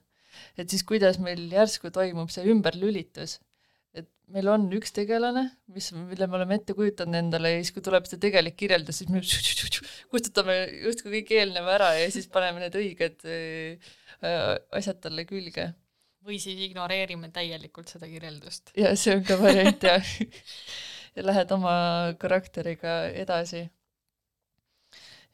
[0.56, 3.40] et siis kuidas meil järsku toimub see ümberlülitus.
[3.98, 5.44] Et meil on üks tegelane,
[5.76, 9.12] mis, mille me oleme ette kujutanud endale ja siis, kui tuleb see tegelik kirjeldus, siis
[9.12, 9.24] me
[10.14, 13.92] kustutame justkui kõik eelneva ära ja siis paneme need õiged äh,
[14.78, 15.72] asjad talle külge.
[16.22, 18.72] või siis ignoreerime täielikult seda kirjeldust.
[18.78, 20.16] ja see on ka variant jah
[21.16, 21.76] ja lähed oma
[22.22, 23.66] karakteriga edasi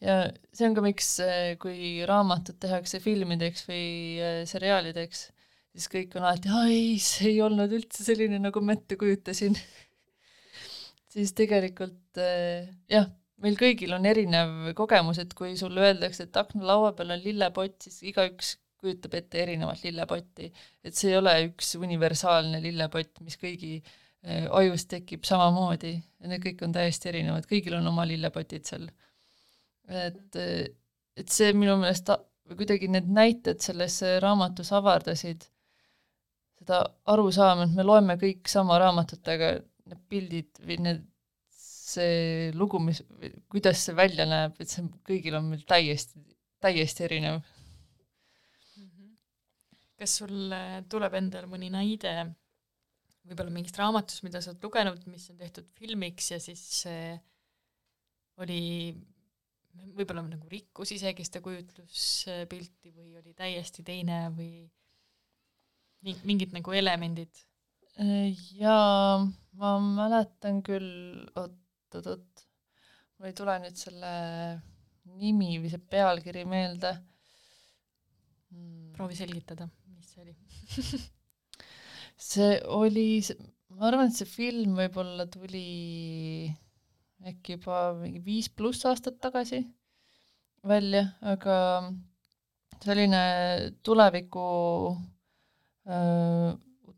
[0.03, 0.17] ja
[0.53, 3.87] see on ka, miks eh, kui raamatud tehakse filmideks või
[4.21, 5.27] eh, seriaalideks,
[5.77, 9.57] siis kõik on alati, ei, see ei olnud üldse selline, nagu ma ette kujutasin.
[11.13, 13.07] Siis tegelikult eh, jah,
[13.43, 18.01] meil kõigil on erinev kogemus, et kui sulle öeldakse, et aknalaua peal on lillepott, siis
[18.11, 20.51] igaüks kujutab ette erinevat lillepotti.
[20.85, 23.79] et see ei ole üks universaalne lillepott, mis kõigi
[24.27, 25.95] ajus tekib samamoodi,
[26.27, 28.87] need kõik on täiesti erinevad, kõigil on oma lillepotid seal.
[29.87, 30.39] Et,
[31.17, 32.11] et see minu meelest
[32.57, 35.47] kuidagi need näited selles raamatus avardasid
[36.67, 39.53] seda arusaama, et me loeme kõik sama raamatut, aga
[39.87, 41.05] need pildid või need,
[41.57, 42.99] see lugu, mis,
[43.51, 46.19] kuidas see välja näeb, et see kõigil on meil täiesti,
[46.63, 47.39] täiesti erinev.
[48.77, 49.15] Mhm.
[49.97, 50.51] kas sul
[50.91, 52.13] tuleb endale mõni näide
[53.27, 57.15] võib-olla mingist raamatust, mida sa oled lugenud, mis on tehtud filmiks ja siis see
[58.43, 58.93] oli
[59.97, 64.67] võib-olla nagu rikkus isegi seda kujutluspilti või oli täiesti teine või
[66.27, 67.43] mingid nagu elemendid?
[68.59, 69.25] jaa,
[69.57, 72.43] ma mäletan küll, oot-oot-oot,
[73.17, 74.11] mul ei tule nüüd selle
[75.17, 76.93] nimi või see pealkiri meelde.
[78.53, 78.93] Hmm..
[78.95, 80.35] proovi selgitada, mis see oli.
[82.17, 83.21] See oli,
[83.77, 86.49] ma arvan, et see film võib-olla tuli
[87.29, 89.59] äkki juba mingi viis pluss aastat tagasi
[90.65, 91.57] välja, aga
[92.81, 93.21] selline
[93.85, 94.47] tuleviku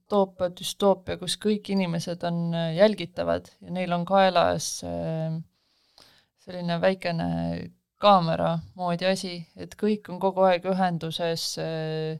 [0.09, 5.35] utoopia, düstoopia, kus kõik inimesed on äh, jälgitavad ja neil on kaelas äh,
[6.41, 7.29] selline väikene
[8.01, 12.17] kaamera moodi asi, et kõik on kogu aeg ühenduses äh,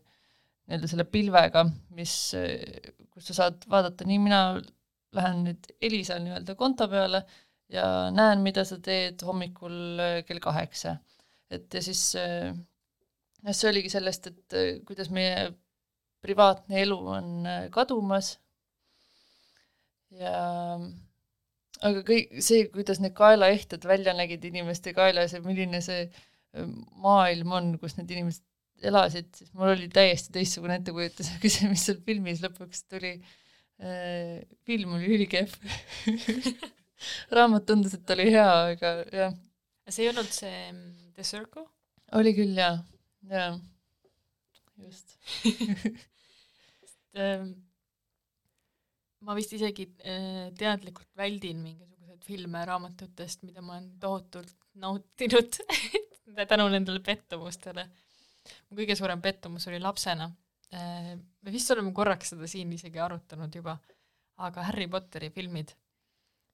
[0.69, 1.63] nii-öelda selle pilvega,
[1.97, 2.11] mis,
[3.09, 4.41] kus sa saad vaadata, nii mina
[5.17, 7.23] lähen nüüd Elisa nii-öelda konto peale
[7.73, 9.97] ja näen, mida sa teed hommikul
[10.27, 10.99] kell kaheksa.
[11.49, 12.53] et ja siis jah,
[13.49, 15.47] see oligi sellest, et kuidas meie
[16.23, 18.33] privaatne elu on kadumas
[20.19, 20.33] ja
[21.85, 26.07] aga kõik see, kuidas need kaelaehted välja nägid inimeste kaelas ja milline see
[26.99, 28.45] maailm on, kus need inimesed
[28.89, 34.39] elasid, siis mul oli täiesti teistsugune ettekujutus, aga see, mis seal filmis lõpuks tuli äh,,
[34.67, 35.55] film oli ülikehv
[37.35, 39.35] raamat tundus, et oli hea, aga jah.
[39.89, 41.67] see ei olnud see mm, The Circle?
[42.19, 42.79] oli küll jaa,
[43.29, 43.51] jaa,
[44.83, 45.17] just.
[46.79, 47.51] Sest ähm,
[49.25, 55.59] ma vist isegi äh, teadlikult väldin mingisuguseid filme raamatutest, mida ma olen tohutult nautinud
[56.49, 57.87] tänu nendele pettumustele.
[58.69, 60.29] Mu kõige suurem pettumus oli lapsena.
[60.73, 63.75] Äh, me vist oleme korraks seda siin isegi arutanud juba,
[64.45, 65.73] aga Harry Potteri filmid,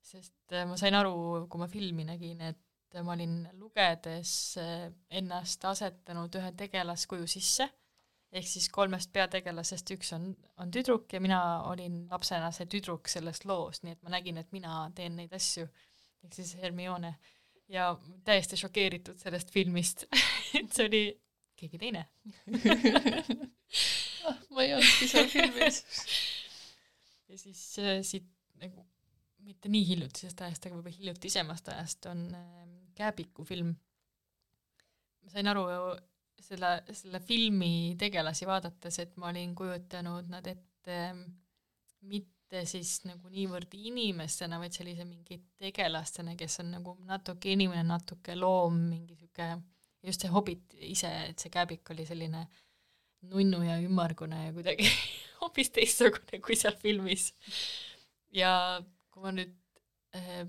[0.01, 4.88] sest äh, ma sain aru, kui ma filmi nägin, et ma olin lugedes äh,
[5.19, 7.67] ennast asetanud ühe tegelaskuju sisse,
[8.36, 10.29] ehk siis kolmest peategelasest üks on,
[10.61, 14.51] on tüdruk ja mina olin lapsena see tüdruk selles loos, nii et ma nägin, et
[14.55, 15.67] mina teen neid asju,
[16.25, 17.15] ehk siis Hermione.
[17.71, 17.95] Ja
[18.27, 20.05] täiesti šokeeritud sellest filmist
[20.59, 21.03] et see oli
[21.57, 22.03] keegi teine.
[24.25, 25.83] Ah, ma ei olnudki seal filmis.
[27.25, 28.27] Ja siis äh, siit
[28.61, 28.83] nagu
[29.41, 33.71] mitte nii hiljutisest ajast, aga võib-olla hiljutisemast ajast on äh, Kääbiku film.
[35.25, 35.63] ma sain aru
[36.41, 41.25] selle, selle filmi tegelasi vaadates, et ma olin kujutanud nad ette äh,
[42.05, 48.36] mitte siis nagu niivõrd inimestena, vaid sellise mingi tegelastena, kes on nagu natuke inimene, natuke
[48.38, 49.49] loom, mingi sihuke
[50.05, 52.45] just see Hobbit ise, et see käbik oli selline
[53.31, 54.86] nunnu ja ümmargune ja kuidagi
[55.41, 57.31] hoopis teistsugune kui seal filmis.
[58.36, 58.51] ja
[59.09, 59.55] kui ma nüüd
[60.17, 60.45] äh,,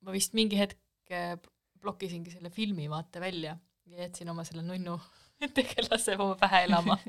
[0.00, 1.36] ma vist mingi hetk äh,
[1.82, 5.00] blokkisingi selle filmi vaate välja ja jätsin oma selle nunnu
[5.58, 6.98] tegelase oma pähe elama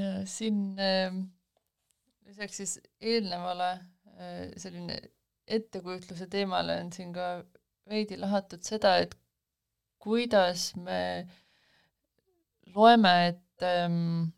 [0.00, 1.12] ja siin äh,
[2.26, 3.80] lisaks siis eelnevale äh,
[4.56, 5.00] selline
[5.46, 7.44] ettekujutluse teemale on siin ka
[7.88, 9.14] veidi lahatud seda, et
[10.02, 11.26] kuidas me
[12.74, 14.32] loeme, et, ähm,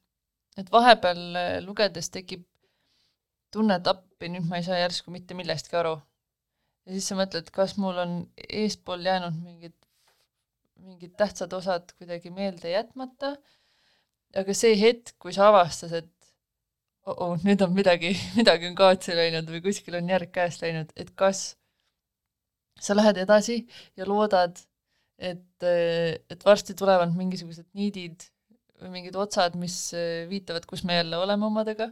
[0.56, 2.44] et vahepeal äh, lugedes tekib
[3.54, 5.96] tunne, et appi, nüüd ma ei saa järsku mitte millestki aru.
[6.86, 8.14] ja siis sa mõtled, kas mul on
[8.48, 9.76] eespool jäänud mingid,
[10.84, 13.34] mingid tähtsad osad kuidagi meelde jätmata,
[14.36, 16.32] aga see hetk, kui sa avastad, et
[17.08, 21.12] oh-oh, nüüd on midagi, midagi on kaotsi läinud või kuskil on järg käest läinud, et
[21.18, 21.52] kas
[22.78, 23.62] sa lähed edasi
[23.98, 24.60] ja loodad,
[25.18, 28.28] et, et varsti tulevad mingisugused niidid
[28.78, 29.90] või mingid otsad, mis
[30.30, 31.88] viitavad, kus me jälle oleme omadega,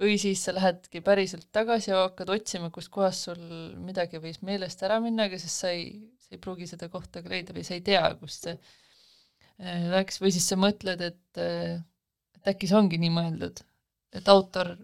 [0.00, 3.42] või siis sa lähedki päriselt tagasi ja hakkad otsima, kuskohast sul
[3.84, 7.32] midagi võis meelest ära minna, aga siis sa ei, sa ei pruugi seda kohta ka
[7.32, 12.52] leida või sa ei tea, kust see äh, läks, või siis sa mõtled, et, et
[12.54, 13.62] äkki see ongi nii mõeldud,
[14.16, 14.74] et autor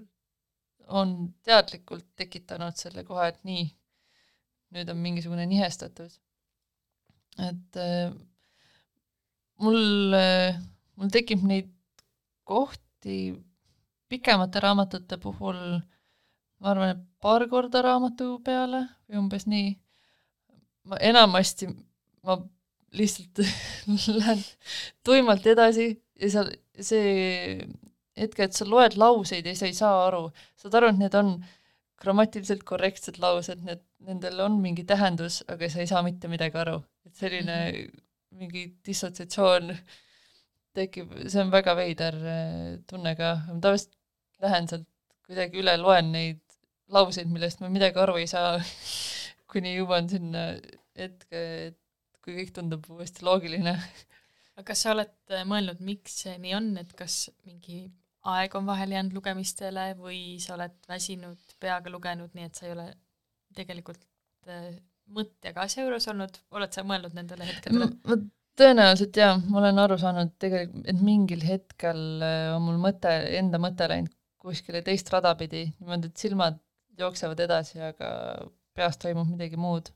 [0.88, 3.66] on teadlikult tekitanud selle koha, et nii,
[4.76, 6.20] nüüd on mingisugune nihestatus.
[7.38, 8.12] et äh,
[9.62, 10.14] mul
[10.98, 11.70] mul tekib neid
[12.48, 13.18] kohti
[14.08, 15.58] pikemate raamatute puhul,
[16.60, 19.74] ma arvan, et paar korda raamatu peale või umbes nii.
[20.88, 21.68] ma enamasti,
[22.24, 22.38] ma
[22.96, 23.42] lihtsalt
[24.20, 24.44] lähen
[25.04, 25.90] tuimalt edasi
[26.20, 26.50] ja seal
[26.80, 27.58] see
[28.18, 30.28] hetk, et sa loed lauseid ja sa ei saa aru,
[30.58, 31.36] saad aru, et need on
[31.98, 36.80] grammatiliselt korrektsed laused, need, nendel on mingi tähendus, aga sa ei saa mitte midagi aru.
[37.06, 38.02] et selline mm -hmm.
[38.38, 39.76] mingi dissotsiatsioon
[40.74, 43.97] tekib, see on väga veider äh, tunne ka, tavaliselt
[44.42, 44.86] lähen sealt
[45.28, 46.40] kuidagi üle, loen neid
[46.94, 48.56] lauseid, millest ma midagi aru ei saa
[49.52, 50.50] kuni jõuan sinna
[50.98, 51.78] hetke, et
[52.24, 53.74] kui kõik tundub uuesti loogiline.
[54.56, 57.86] aga kas sa oled äh, mõelnud, miks see nii on, et kas mingi
[58.28, 62.74] aeg on vahele jäänud lugemistele või sa oled väsinud peaga lugenud, nii et sa ei
[62.74, 62.88] ole
[63.56, 64.02] tegelikult
[64.50, 64.74] äh,
[65.14, 67.92] mõttega asja juures olnud, oled sa mõelnud nendele hetkedele?
[68.08, 68.18] ma
[68.58, 73.60] tõenäoliselt jaa, ma olen aru saanud tegelikult, et mingil hetkel äh, on mul mõte, enda
[73.62, 74.17] mõte läinud
[74.48, 76.58] kuskile teist rada pidi, niimoodi, et silmad
[76.98, 78.10] jooksevad edasi, aga
[78.76, 79.92] peas toimub midagi muud.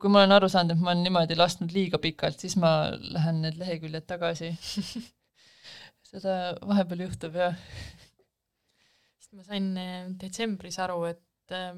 [0.00, 2.70] kui ma olen aru saanud, et ma olen niimoodi lasknud liiga pikalt, siis ma
[3.16, 4.54] lähen need leheküljed tagasi
[6.10, 6.36] seda
[6.66, 7.58] vahepeal juhtub, jah.
[9.20, 11.74] sest ma sain eh, detsembris aru, et äh,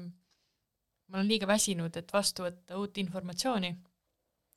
[1.09, 3.73] ma olen liiga väsinud, et vastu võtta uut informatsiooni.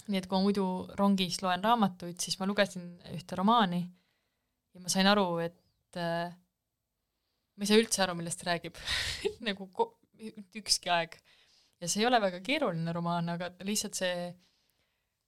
[0.07, 0.65] nii et kui ma muidu
[1.01, 6.31] rongis loen raamatuid, siis ma lugesin ühte romaani ja ma sain aru, et äh,
[7.57, 8.79] ma ei saa üldse aru, millest ta räägib
[9.49, 9.69] nagu
[10.61, 11.17] ükski aeg.
[11.81, 14.31] ja see ei ole väga keeruline romaan, aga lihtsalt see,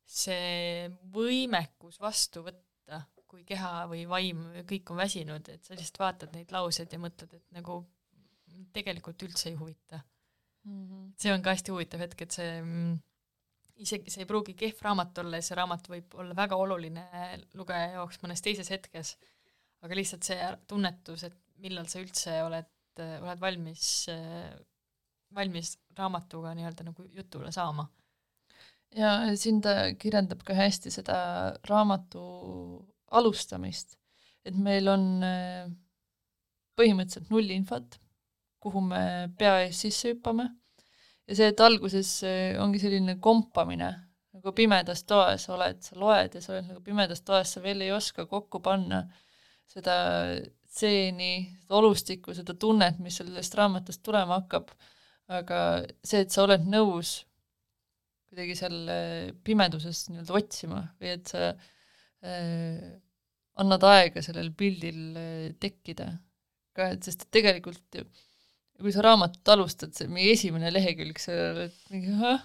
[0.04, 6.36] see võimekus vastu võtta, kui keha või vaim, kõik on väsinud, et sa lihtsalt vaatad
[6.36, 7.82] neid lauseid ja mõtled, et nagu
[8.72, 10.00] tegelikult üldse ei huvita
[10.64, 10.86] mm.
[10.86, 11.12] -hmm.
[11.16, 12.96] see on ka hästi huvitav hetk, et see mm,
[13.84, 17.04] isegi see ei pruugi kehv raamat olla ja see raamat võib olla väga oluline
[17.60, 19.16] lugeja jaoks mõnes teises hetkes,
[19.84, 23.86] aga lihtsalt see tunnetus, et millal sa üldse oled, oled valmis
[25.34, 27.88] valmis raamatuga nii-öelda nagu jutule saama.
[28.96, 31.16] ja siin ta kirjeldab ka hästi seda
[31.68, 32.22] raamatu
[33.10, 33.98] alustamist,
[34.44, 35.68] et meil on äh,
[36.78, 37.98] põhimõtteliselt null infot,
[38.62, 39.02] kuhu me
[39.38, 40.48] pea ees sisse hüppame
[41.28, 43.90] ja see, et alguses äh, ongi selline kompamine,
[44.38, 47.92] nagu pimedas toas oled, sa loed ja sa oled nagu pimedas toas, sa veel ei
[47.92, 49.04] oska kokku panna
[49.68, 49.98] seda
[50.78, 51.32] stseeni,
[51.64, 54.70] seda olustikku, seda tunnet, mis sellest raamatust tulema hakkab.
[55.28, 55.58] Aga
[56.00, 57.18] see, et sa oled nõus
[58.28, 58.78] kuidagi seal
[59.44, 62.86] pimeduses nii-öelda otsima või et sa äh,
[63.60, 66.10] annad aega sellel pildil äh, tekkida
[66.76, 67.98] ka, et sest et tegelikult
[68.78, 72.44] kui sa raamatut alustad, see meie esimene lehekülg, sa oled mingi ahah,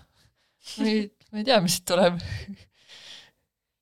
[0.79, 2.17] ma ei, ma ei tea, mis siit tuleb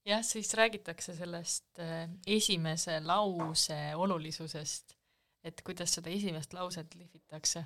[0.05, 4.97] jah, siis räägitakse sellest äh, esimese lause olulisusest,
[5.43, 7.65] et kuidas seda esimest lauset lihvitakse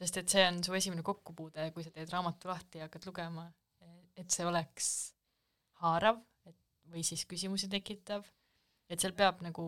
[0.00, 3.46] sest et see on su esimene kokkupuude, kui sa teed raamatu lahti ja hakkad lugema,
[4.16, 4.88] et see oleks
[5.82, 6.56] haarav, et
[6.90, 8.24] või siis küsimusi tekitav,
[8.88, 9.66] et seal peab nagu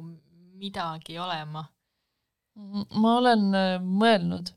[0.63, 1.67] midagi olema.
[3.01, 4.51] ma olen äh, mõelnud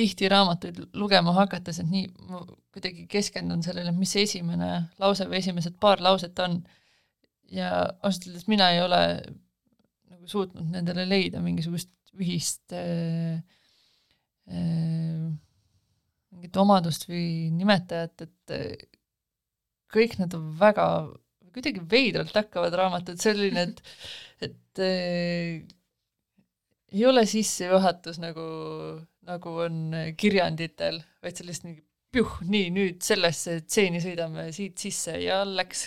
[0.00, 2.42] tihti raamatuid lugema hakates, et nii, ma
[2.72, 4.72] kuidagi keskendun sellele, mis see esimene
[5.02, 6.62] lause või esimesed paar lauset on.
[7.50, 7.70] ja
[8.02, 9.00] ausalt öeldes mina ei ole
[10.10, 11.90] nagu suutnud nendele leida mingisugust
[12.20, 13.40] ühist äh,
[14.50, 15.30] Äh,
[16.34, 18.86] mingit omadust või nimetajat, et äh,
[19.94, 20.86] kõik need on väga,
[21.54, 23.82] kuidagi veidralt hakkavad raamatud, selline, et,
[24.48, 25.60] et äh,
[26.92, 28.42] ei ole sissejuhatus nagu,
[29.28, 35.42] nagu on kirjanditel, vaid sellist mingi pjuh, nii, nüüd sellesse stseeni sõidame siit sisse ja
[35.46, 35.86] läks.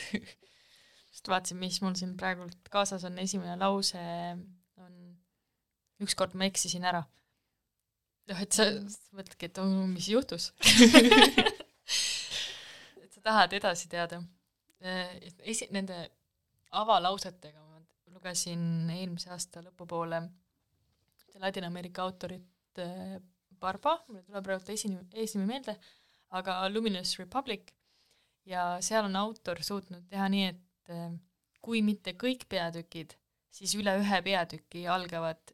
[1.13, 3.99] Just vaatasin, mis mul siin praegult kaasas on, esimene lause
[4.81, 4.93] on
[6.03, 7.03] ükskord ma eksisin ära.
[8.31, 8.69] Noh, et sa
[9.11, 10.51] mõtledki, et oh, mis juhtus.
[13.03, 14.21] Et sa tahad edasi teada.
[14.79, 15.11] Äh,
[15.51, 15.97] esi-, nende
[16.79, 17.81] avalausetega ma
[18.15, 20.21] lugesin eelmise aasta lõpupoole
[21.41, 23.17] Ladina-Ameerika autorit äh,
[23.59, 25.77] Barba, mul ei tule praegu ta esinimi, eesnimi meelde,
[26.37, 27.71] aga Luminous Republic
[28.49, 31.13] ja seal on autor suutnud teha nii, et äh,
[31.63, 33.15] kui mitte kõik peatükid,
[33.53, 35.53] siis üle ühe peatüki algavad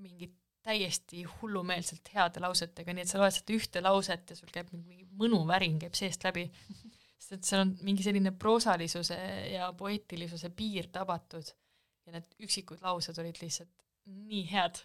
[0.00, 0.32] mingid
[0.64, 5.04] täiesti hullumeelselt heade lausetega, nii et sa loed sealt ühte lauset ja sul käib mingi
[5.20, 6.46] mõnuvärin käib seest läbi.
[7.18, 9.18] sest et seal on mingi selline proosalisuse
[9.52, 11.52] ja poeetilisuse piir tabatud
[12.06, 14.80] ja need üksikud laused olid lihtsalt nii head,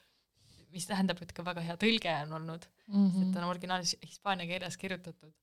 [0.73, 3.29] mis tähendab, et ka väga hea tõlge on olnud mm, -hmm.
[3.29, 5.33] et on originaalis hispaania keeles kirjutatud.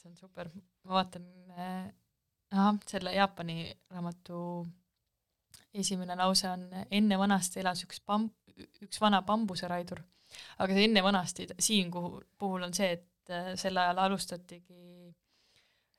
[0.00, 0.48] see on super,
[0.84, 4.66] ma vaatan äh,, selle Jaapani raamatu
[5.74, 8.30] esimene lause on enne vanasti elas üks pam-,
[8.86, 10.02] üks vana bambuseraidur.
[10.58, 15.14] aga see enne vanasti siin kuhu, puhul on see, et äh, sel ajal alustatigi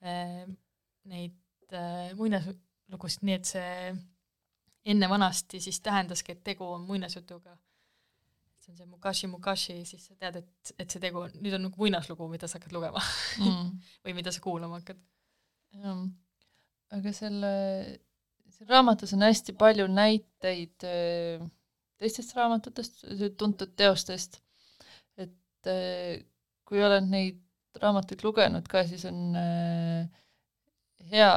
[0.04, 0.46] äh,
[1.12, 2.48] neid äh, muinas,
[2.92, 3.74] lugusid, nii et see
[4.86, 7.58] enne vanasti siis tähendaski, et tegu on muinasjutuga.
[8.62, 11.66] see on see Mukashi Mukashi, siis sa tead, et, et see tegu on, nüüd on
[11.66, 13.02] nagu muinaslugu, mida sa hakkad lugema
[13.42, 13.72] mm.
[14.06, 15.00] või mida sa kuulama hakkad.
[15.82, 16.04] jah,
[16.98, 17.54] aga selle,
[18.54, 21.48] seal raamatus on hästi palju näiteid äh,
[22.02, 23.06] teistest raamatutest,
[23.38, 24.40] tuntud teostest,
[25.18, 26.22] et äh,
[26.66, 27.42] kui oled neid
[27.82, 30.06] raamatuid lugenud ka, siis on äh,
[31.12, 31.32] hea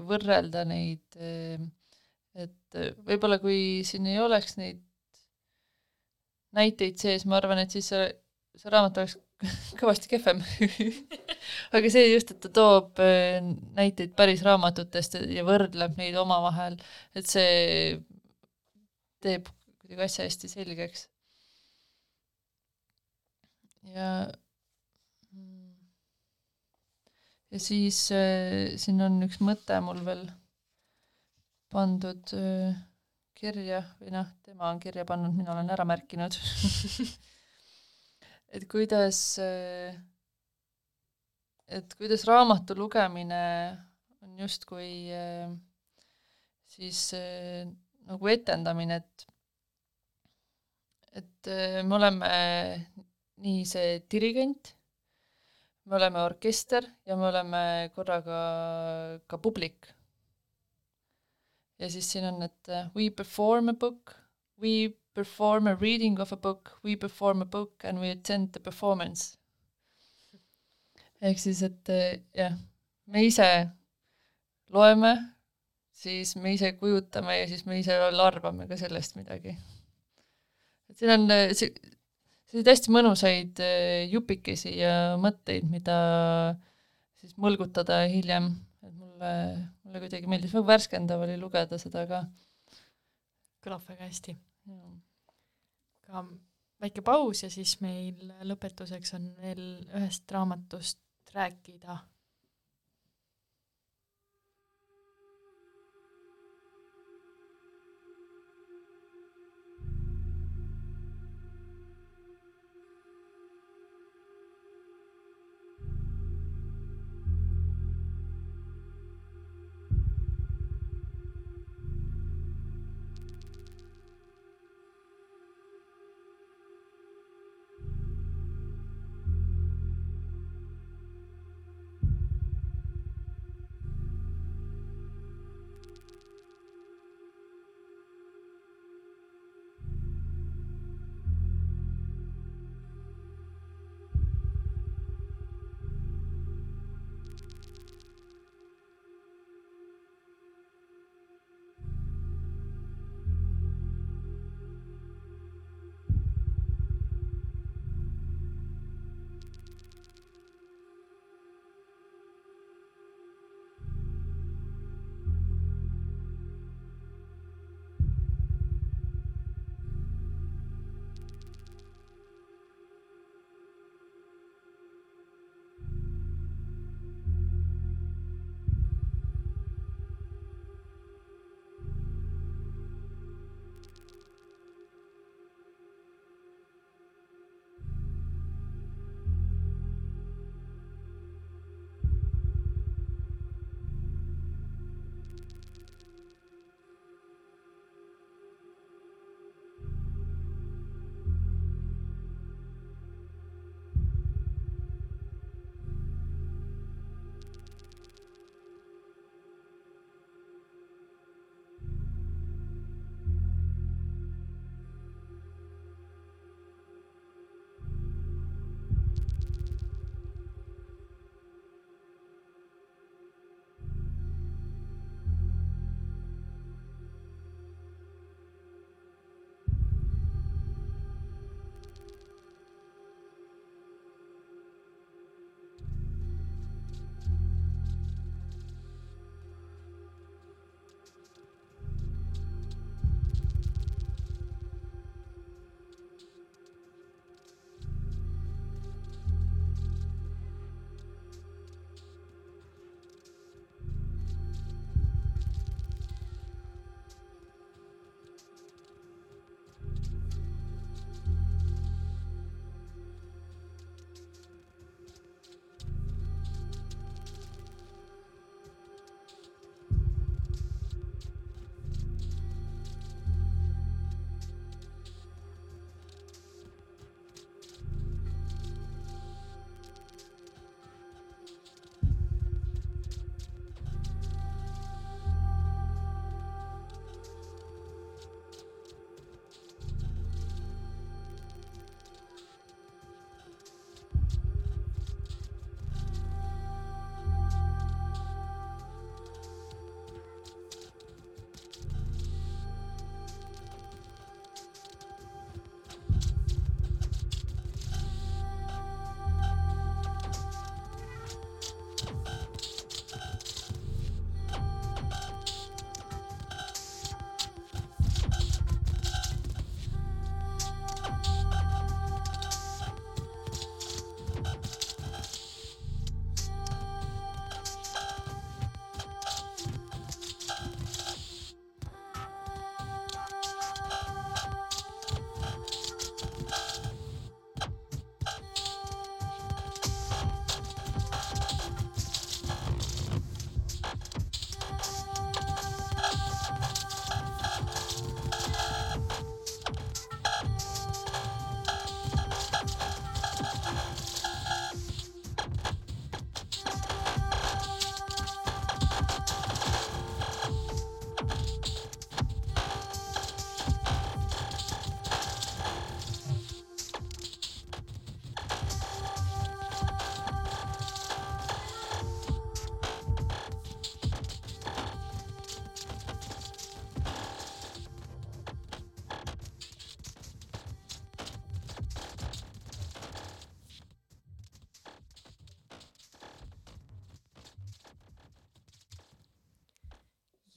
[0.00, 1.60] võrrelda neid äh,
[2.74, 4.82] et äh, võib-olla kui siin ei oleks neid
[6.54, 8.08] näiteid sees, ma arvan, et siis see,
[8.58, 9.16] see raamat oleks
[9.80, 10.42] kõvasti kehvem.
[11.74, 13.40] Aga see just, et ta toob äh,
[13.78, 16.78] näiteid päris raamatutest ja võrdleb neid omavahel,
[17.14, 17.98] et see
[19.24, 19.50] teeb
[19.82, 21.08] kuidagi asja hästi selgeks.
[23.94, 24.06] ja
[27.52, 30.24] ja siis äh, siin on üks mõte mul veel
[31.74, 32.34] pandud
[33.34, 36.38] kirja või noh, tema on kirja pannud, mina olen ära märkinud.
[38.54, 39.18] Et kuidas,
[41.66, 43.40] et kuidas raamatu lugemine
[44.22, 45.10] on justkui
[46.70, 47.00] siis
[48.06, 49.26] nagu etendamine, et
[51.18, 51.50] et
[51.86, 52.30] me oleme
[53.42, 54.70] nii see dirigent,
[55.90, 57.64] me oleme orkester ja me oleme
[57.96, 58.38] korraga
[59.26, 59.90] ka publik
[61.84, 64.14] ja siis siin on, et uh, we perform a book,
[64.60, 68.60] we perform a reading of a book, we perform a book and we attend the
[68.60, 69.36] performance.
[71.24, 72.56] ehk siis, et uh, jah,
[73.06, 73.48] me ise
[74.72, 75.14] loeme,
[75.94, 79.56] siis me ise kujutame ja siis me ise veel arvame ka sellest midagi.
[80.88, 81.70] et siin on see,
[82.48, 83.64] selliseid hästi mõnusaid
[84.12, 85.96] jupikesi ja mõtteid, mida
[87.20, 88.52] siis mõlgutada hiljem,
[89.14, 89.34] mulle
[89.84, 92.24] mulle kuidagi meeldis, väga värskendav oli lugeda seda ka.
[93.64, 94.34] kõlab väga hästi.
[96.04, 96.24] ka
[96.82, 99.62] väike paus ja siis meil lõpetuseks on veel
[99.94, 101.00] ühest raamatust
[101.34, 101.98] rääkida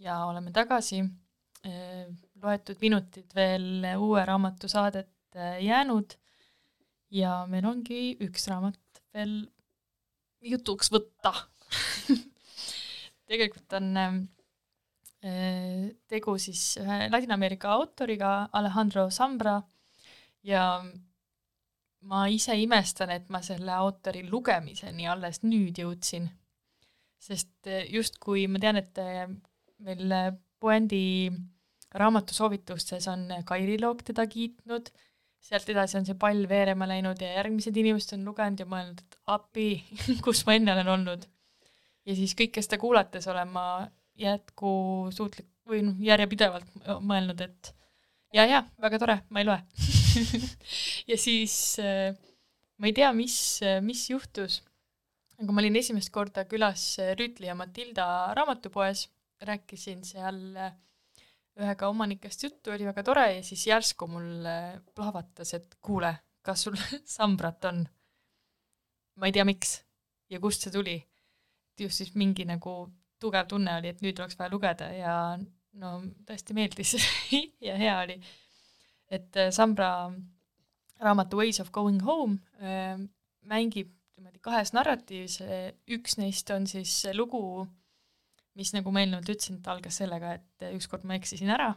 [0.03, 1.01] ja oleme tagasi,
[2.43, 6.15] loetud minutid veel uue raamatu saadet jäänud.
[7.11, 9.39] Ja meil ongi üks raamat veel
[10.43, 11.33] jutuks võtta.
[13.29, 13.95] Tegelikult on
[16.07, 19.57] tegu siis ühe Ladina-Ameerika autoriga, Alejandro Zambra,
[20.47, 20.63] ja
[22.07, 26.29] ma ise imestan, et ma selle autori lugemiseni alles nüüd jõudsin.
[27.17, 29.25] Sest justkui ma tean, et eh,
[29.85, 30.13] meil
[30.57, 31.29] Puendi
[31.97, 34.89] raamatusoovitustes on Kairi Loog teda kiitnud,
[35.47, 39.19] sealt edasi on see pall veerema läinud ja järgmised inimesed on lugenud ja mõelnud, et
[39.33, 39.67] appi,
[40.25, 41.27] kus ma enne olen olnud.
[42.07, 43.65] ja siis kõike seda kuulates olen ma
[44.17, 47.73] jätkusuutlik või noh, järjepidevalt mõelnud, et
[48.33, 49.61] ja, ja väga tore, ma ei loe.
[51.07, 54.57] Ja siis ma ei tea, mis, mis juhtus
[55.37, 56.83] kui ma olin esimest korda külas
[57.19, 58.07] Rüütli ja Matilda
[58.37, 59.05] raamatupoes,
[59.41, 60.73] rääkisin seal äh,
[61.57, 66.67] ühega omanikest juttu, oli väga tore ja siis järsku mul äh, plahvatas, et kuule, kas
[66.67, 66.77] sul
[67.17, 67.85] sambrat on?
[69.17, 69.79] ma ei tea, miks
[70.29, 70.97] ja kust see tuli.
[71.79, 72.87] just siis mingi nagu
[73.19, 75.13] tugev tunne oli, et nüüd oleks vaja lugeda ja
[75.81, 75.91] no
[76.25, 76.95] tõesti meeldis
[77.67, 78.17] ja hea oli.
[79.09, 80.11] et äh, Sambra
[80.99, 82.39] raamatu Ways of going home
[83.45, 85.35] mängib niimoodi kahes narratiivis,
[85.93, 87.67] üks neist on siis lugu,
[88.57, 91.71] mis nagu ma eelnevalt ütlesin, et algas sellega, et ükskord ma eksisin ära,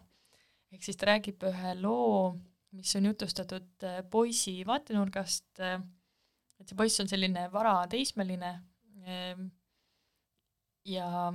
[0.72, 2.34] ehk siis ta räägib ühe loo,
[2.76, 5.80] mis on jutustatud äh, poisi vaatenurgast, äh,
[6.60, 8.52] et see poiss on selline varateismeline
[9.08, 9.48] ähm,
[10.86, 11.32] ja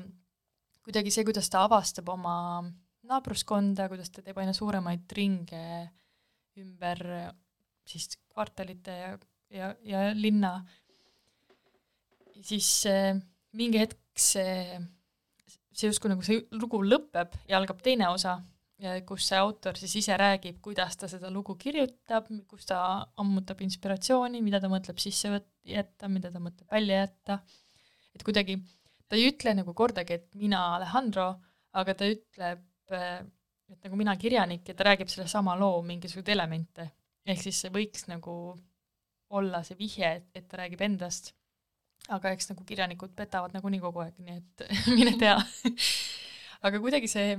[0.86, 2.38] kuidagi see, kuidas ta avastab oma
[3.06, 5.66] naabruskonda, kuidas ta teeb aina suuremaid ringe
[6.62, 7.02] ümber
[7.86, 9.14] siis kvartalite ja,
[9.54, 10.58] ja, ja linna.
[12.46, 13.16] Siis äh,
[13.56, 14.80] mingi hetk see,
[15.76, 18.38] see justkui nagu see lugu lõpeb ja algab teine osa,
[19.08, 22.80] kus see autor siis ise räägib, kuidas ta seda lugu kirjutab, kus ta
[23.22, 25.32] ammutab inspiratsiooni, mida ta mõtleb sisse
[25.68, 27.40] jätta, mida ta mõtleb välja jätta,
[28.16, 28.58] et kuidagi
[29.08, 31.30] ta ei ütle nagu kordagi, et mina Alejandro,
[31.80, 36.92] aga ta ütleb, et nagu mina kirjanik ja ta räägib sellesama loo mingisuguseid elemente.
[37.26, 38.56] ehk siis see võiks nagu
[39.34, 41.34] olla see vihje, et ta räägib endast
[42.14, 44.66] aga eks nagu kirjanikud petavad nagunii kogu aeg, nii et
[44.97, 45.38] mine tea.
[46.66, 47.38] Aga kuidagi see,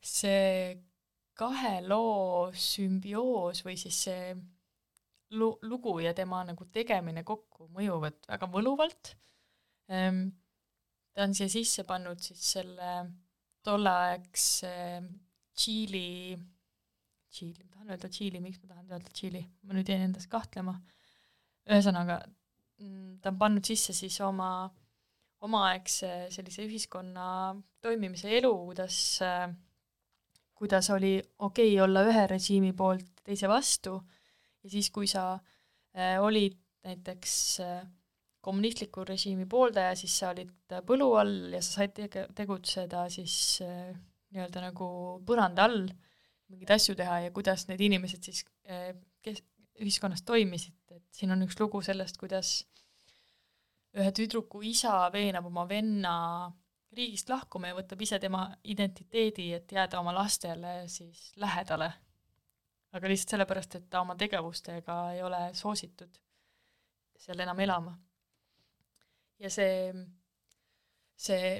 [0.00, 0.74] see
[1.38, 4.34] kahe loo sümbioos või siis see
[5.34, 9.14] lu-, lugu ja tema nagu tegemine kokku mõjuvad väga võluvalt
[9.90, 10.28] ehm,.
[11.14, 12.94] ta on siia sisse pannud siis selle
[13.64, 14.72] tolleaegse
[15.54, 16.34] Tšiili,
[17.30, 20.74] Tšiili, ma tahan öelda Tšiili, miks ma tahan öelda Tšiili, ma nüüd jäin endas kahtlema,
[21.70, 22.18] ühesõnaga
[23.22, 24.48] ta on pannud sisse siis oma
[25.44, 27.26] omaaegse sellise ühiskonna
[27.84, 28.98] toimimise elu, kuidas,
[30.56, 33.98] kuidas oli okei okay olla ühe režiimi poolt teise vastu.
[34.64, 37.84] Ja siis, kui sa äh, olid näiteks äh,
[38.44, 43.92] kommunistliku režiimi pooldaja, siis sa olid põlu all ja sa said tege-, tegutseda siis äh,
[44.32, 44.88] nii-öelda nagu
[45.26, 45.84] põranda all,
[46.48, 48.44] mingeid asju teha ja kuidas need inimesed siis
[49.24, 49.44] kes-,
[49.80, 52.56] ühiskonnas toimisid, et siin on üks lugu sellest, kuidas
[53.94, 56.14] ühe tüdruku isa veenab oma venna
[56.94, 61.92] riigist lahkuma ja võtab ise tema identiteedi, et jääda oma lastele siis lähedale.
[62.94, 66.18] aga lihtsalt sellepärast, et ta oma tegevustega ei ole soositud
[67.18, 67.94] seal enam elama.
[69.38, 69.90] ja see,
[71.16, 71.56] see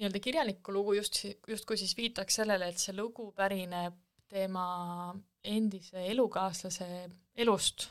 [0.00, 3.96] nii-öelda kirjaniku lugu just, justkui siis viitaks sellele, et see lugu pärineb
[4.30, 7.88] tema endise elukaaslase elust.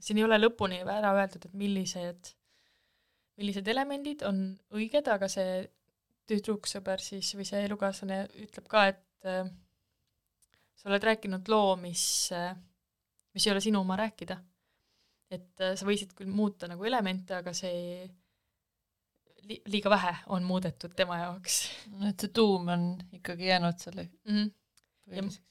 [0.00, 2.32] Siin ei ole lõpuni ära öeldud, et millised,
[3.38, 4.42] millised elemendid on
[4.74, 5.62] õiged, aga see
[6.28, 9.48] tüdruksõber siis või see elukaaslane ütleb ka, et äh,
[10.78, 12.04] sa oled rääkinud loo, mis
[12.36, 12.52] äh,,
[13.34, 14.38] mis ei ole sinu oma rääkida.
[15.30, 18.06] et äh, sa võisid küll muuta nagu elemente, aga see
[19.48, 21.60] li-, liiga vähe on muudetud tema jaoks.
[22.08, 24.56] et see tuum on ikkagi jäänud selle mm -hmm.
[25.08, 25.48] põhiliseks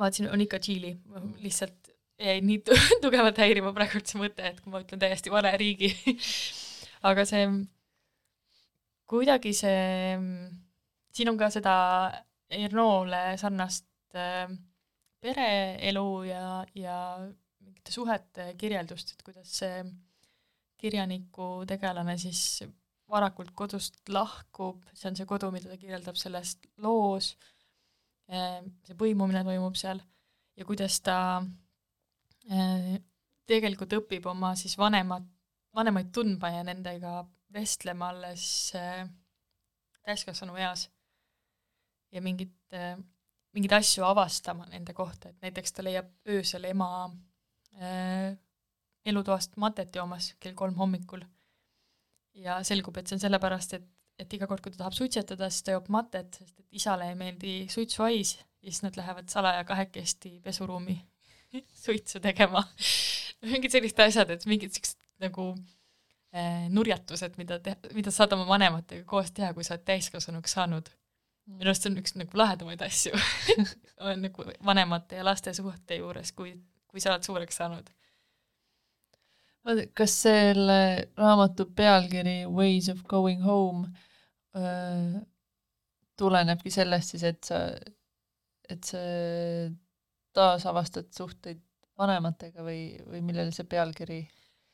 [0.00, 0.96] vaatasin, on ikka Tšiili,
[1.44, 1.79] lihtsalt
[2.20, 2.62] jäi nii
[3.04, 5.92] tugevalt häirima praegult see mõte, et kui ma ütlen täiesti vale riigi.
[7.10, 7.46] Aga see,
[9.08, 10.16] kuidagi see,
[11.16, 11.76] siin on ka seda
[12.50, 13.86] Ernoole sarnast
[14.18, 14.50] äh,
[15.22, 16.44] pereelu ja,
[16.74, 16.96] ja
[17.62, 19.84] mingite suhete kirjeldust, et kuidas see
[20.80, 22.62] kirjaniku tegelane siis
[23.10, 27.34] varakult kodust lahkub, see on see kodu, mida ta kirjeldab selles loos.
[28.30, 30.00] Ehm, see põimumine toimub seal.
[30.58, 31.16] Ja kuidas ta
[33.50, 35.26] tegelikult õpib oma siis vanemad,
[35.76, 37.20] vanemaid tundma ja nendega
[37.52, 38.44] vestlema alles
[38.78, 39.10] ehm,
[40.06, 40.88] täiskasvanu eas.
[42.10, 42.74] ja mingit,
[43.54, 46.88] mingeid asju avastama nende kohta, et näiteks ta leiab öösel ema
[47.78, 48.32] äh,
[49.06, 51.22] elutoast matet joomas kell kolm hommikul.
[52.34, 53.86] ja selgub, et see on sellepärast, et,
[54.18, 57.18] et iga kord, kui ta tahab suitsetada, siis ta joob matet, sest et isale ei
[57.18, 60.96] meeldi suitsuhais ja siis nad lähevad salaja kahekesti pesuruumi
[61.84, 62.64] suitsu tegema
[63.46, 65.50] mingid sellised asjad, et mingid siuksed nagu
[66.34, 70.90] äh, nurjatused, mida te-, mida saad oma vanematega koos teha, kui sa oled täiskasvanuks saanud.
[71.50, 73.16] minu arust see on üks nagu lahedamaid asju
[74.06, 76.52] on nagu vanemate ja laste suhte juures, kui,
[76.86, 77.90] kui sa oled suureks saanud
[79.94, 83.88] kas selle raamatu pealkiri Ways of going home
[84.56, 85.20] öö,
[86.16, 87.60] tulenebki sellest siis, et sa,
[88.68, 89.00] et sa
[90.36, 91.62] taasavastad suhteid
[92.00, 94.20] vanematega või, või millele see pealkiri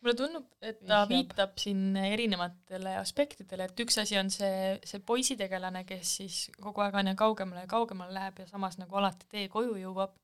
[0.06, 1.10] mulle tundub, et ta vihjab.
[1.10, 7.00] viitab siin erinevatele aspektidele, et üks asi on see, see poisitegelane, kes siis kogu aeg
[7.00, 10.14] aina kaugemale ja kaugemale läheb ja samas nagu alati tee koju jõuab,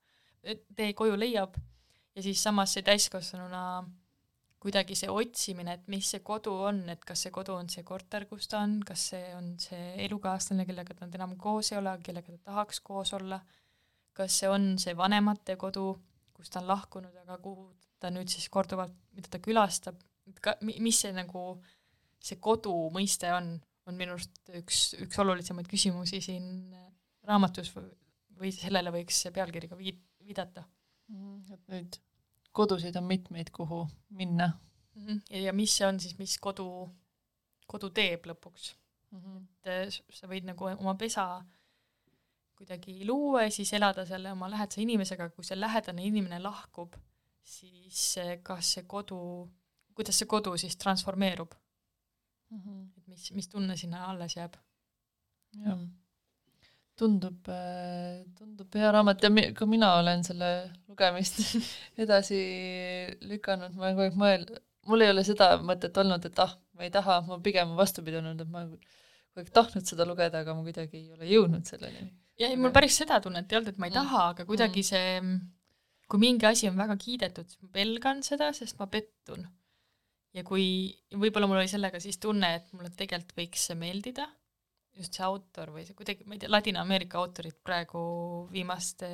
[0.77, 1.57] tee koju leiab
[2.15, 3.63] ja siis samas see täiskasvanuna
[4.63, 8.23] kuidagi see otsimine, et mis see kodu on, et kas see kodu on see korter,
[8.29, 12.37] kus ta on, kas see on see elukaaslane, kellega ta enam koos ei ole, kellega
[12.37, 13.41] ta tahaks koos olla,
[14.13, 15.91] kas see on see vanemate kodu,
[16.33, 19.99] kus ta on lahkunud, aga kuhu ta nüüd siis korduvalt, mida ta külastab,
[20.29, 21.43] et ka, mis see nagu,
[22.23, 23.55] see kodu mõiste on,
[23.87, 26.47] on minu arust üks, üks olulisemaid küsimusi siin
[27.27, 30.65] raamatus või, sellele võiks pealkiri ka viid-, viidata.
[31.11, 31.99] Mhm, et nüüd
[32.53, 34.47] kodusid on mitmeid, kuhu minna
[34.95, 35.05] mm.
[35.05, 35.21] -hmm.
[35.29, 36.67] ja, ja mis see on siis, mis kodu,
[37.67, 38.73] kodu teeb lõpuks
[39.11, 39.19] mm.
[39.19, 39.45] -hmm.
[39.63, 41.43] et sa võid nagu oma pesa
[42.63, 46.95] kuidagi luua ja siis elada selle oma lähedase inimesega, kui see lähedane inimene lahkub,
[47.43, 49.19] siis kas see kodu,
[49.93, 51.51] kuidas see kodu siis transformeerub
[52.49, 52.61] mm?
[52.61, 52.85] -hmm.
[52.97, 54.55] et mis, mis tunne sinna alles jääb?
[55.65, 55.83] jah
[56.99, 60.49] tundub, äh, tundub hea raamat ja mi-, ka mina olen selle
[60.87, 61.39] lugemist
[62.03, 62.39] edasi
[63.29, 64.59] lükanud, ma olen kogu aeg mõelnud,
[64.89, 68.43] mul ei ole seda mõtet olnud, et ah, ma ei taha, ma pigem vastupidi olnud,
[68.45, 72.05] et ma kogu aeg tahtnud seda lugeda, aga ma kuidagi ei ole jõudnud selleni.
[72.39, 75.19] Ja ei, mul päris seda tunnet ei olnud, et ma ei taha, aga kuidagi see,
[76.09, 79.45] kui mingi asi on väga kiidetud, siis ma pelgan seda, sest ma pettun.
[80.33, 80.65] ja kui,
[81.13, 84.29] võib-olla mul oli sellega siis tunne, et mulle tegelikult võiks see meeldida
[84.97, 88.03] just see autor või see kuidagi, ma ei tea, Ladina-Ameerika autorid praegu
[88.53, 89.09] viimaste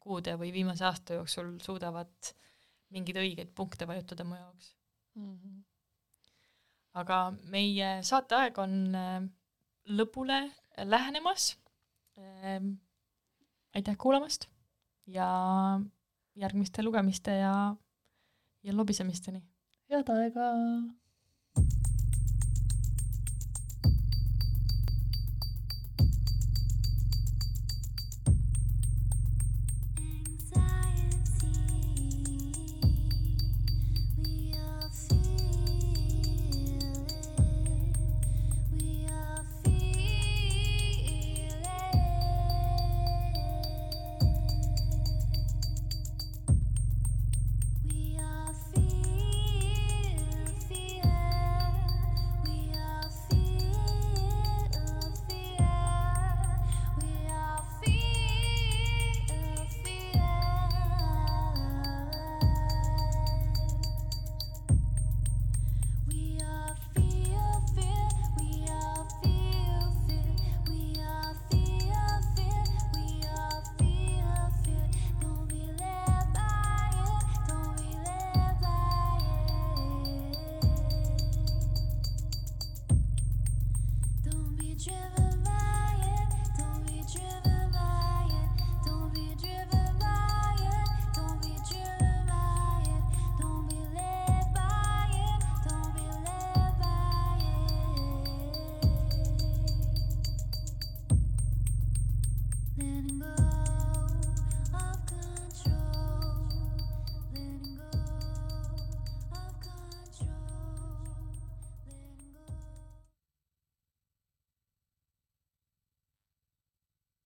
[0.00, 2.32] kuude või viimase aasta jooksul suudavad
[2.94, 4.72] mingeid õigeid punkte vajutada mu jaoks
[5.16, 5.34] mm.
[5.36, 5.58] -hmm.
[7.02, 7.20] aga
[7.52, 9.20] meie saateaeg on äh,
[9.90, 10.42] lõpule
[10.84, 11.54] lähenemas.
[12.20, 12.72] Ähm,
[13.74, 14.46] aitäh kuulamast
[15.06, 15.28] ja
[16.36, 17.76] järgmiste lugemiste ja,
[18.62, 19.42] ja lobisemisteni.
[19.90, 20.50] head aega!